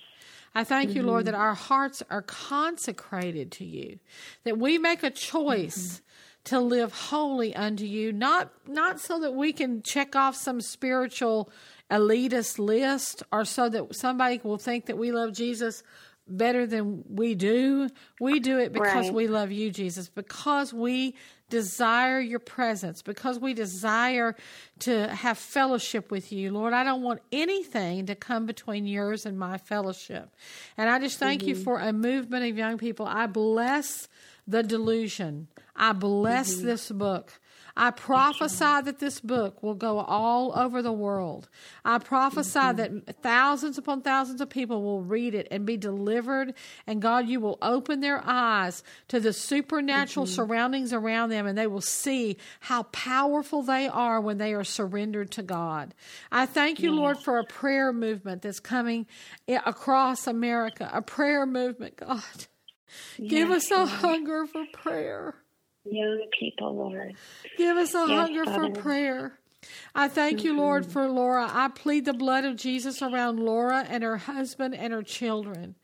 [0.53, 3.99] I thank you, Lord, that our hearts are consecrated to you,
[4.43, 6.01] that we make a choice
[6.45, 11.49] to live holy unto you, not not so that we can check off some spiritual
[11.89, 15.83] elitist list or so that somebody will think that we love Jesus
[16.27, 17.89] better than we do.
[18.19, 19.13] We do it because Right.
[19.13, 21.15] we love you, Jesus, because we
[21.49, 24.35] desire your presence, because we desire
[24.79, 26.51] to have fellowship with you.
[26.51, 30.33] Lord, I don't want anything to come between yours and my fellowship.
[30.77, 31.63] And I just thank you mm-hmm.
[31.65, 33.05] for a movement of young people.
[33.05, 34.07] I bless
[34.47, 35.49] the delusion.
[35.81, 36.67] I bless mm-hmm.
[36.67, 37.33] this book.
[37.75, 41.49] I prophesy that this book will go all over the world.
[41.83, 42.99] I prophesy mm-hmm.
[43.05, 46.53] that thousands upon thousands of people will read it and be delivered.
[46.85, 50.35] And God, you will open their eyes to the supernatural mm-hmm.
[50.35, 55.31] surroundings around them and they will see how powerful they are when they are surrendered
[55.31, 55.95] to God.
[56.31, 59.07] I thank you, Lord, for a prayer movement that's coming
[59.47, 62.21] across America, a prayer movement, God.
[63.17, 65.40] Give us a hunger for prayer.
[65.85, 67.15] Young people, Lord.
[67.57, 69.39] Give us a Yes, hunger for prayer.
[69.93, 70.59] I thank you, mm-hmm.
[70.59, 71.49] Lord, for Laura.
[71.51, 75.75] I plead the blood of Jesus around Laura and her husband and her children.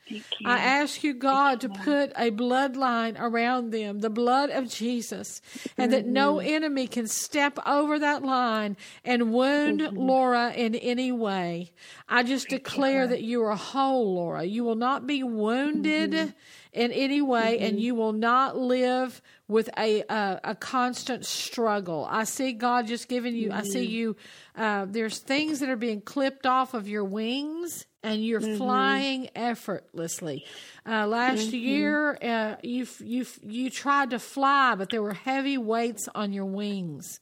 [0.46, 5.42] I ask you, God, to put a bloodline around them, the blood of Jesus,
[5.78, 11.72] and that no enemy can step over that line and wound Laura in any way.
[12.08, 14.44] I just declare that you are whole, Laura.
[14.44, 16.34] You will not be wounded
[16.74, 22.08] in any way, and you will not live with a a, a constant struggle.
[22.10, 23.52] I see God just giving you.
[23.52, 24.16] I see you.
[24.56, 30.46] Uh, there's things that are being clipped off of your wings, and you're flying effortlessly.
[30.86, 36.08] Uh, last year, uh, you you you tried to fly, but there were heavy weights
[36.14, 37.20] on your wings.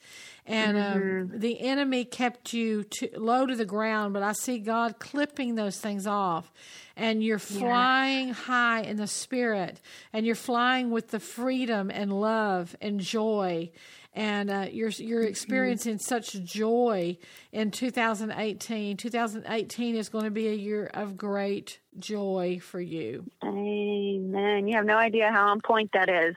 [0.47, 4.99] And um, the enemy kept you to, low to the ground, but I see God
[4.99, 6.51] clipping those things off.
[6.95, 9.81] And you're flying high in the spirit.
[10.13, 13.71] And you're flying with the freedom and love and joy
[14.15, 17.17] and uh, you're you're experiencing such joy
[17.51, 24.67] in 2018 2018 is going to be a year of great joy for you Amen.
[24.67, 26.35] You have no idea how on point that is.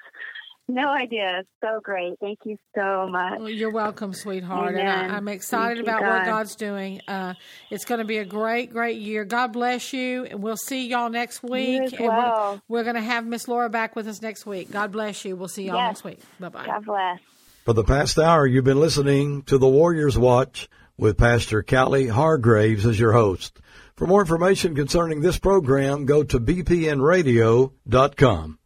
[0.70, 1.44] No idea.
[1.62, 2.18] So great.
[2.20, 3.38] Thank you so much.
[3.38, 4.74] Well, you're welcome, sweetheart.
[4.74, 4.86] Amen.
[4.86, 7.00] And I, I'm excited Thank about what God's doing.
[7.08, 7.32] Uh,
[7.70, 9.24] it's going to be a great, great year.
[9.24, 10.24] God bless you.
[10.26, 11.84] And we'll see y'all next week.
[11.84, 12.60] as And we're, well.
[12.68, 14.70] we're going to have Miss Laura back with us next week.
[14.70, 15.36] God bless you.
[15.36, 15.88] We'll see y'all Yes.
[15.88, 16.20] next week.
[16.38, 16.66] Bye bye.
[16.66, 17.18] God bless.
[17.68, 22.86] For the past hour, you've been listening to the Warriors Watch with Pastor Callie Hargraves
[22.86, 23.60] as your host.
[23.94, 28.57] For more information concerning this program, go to bpnradio.com.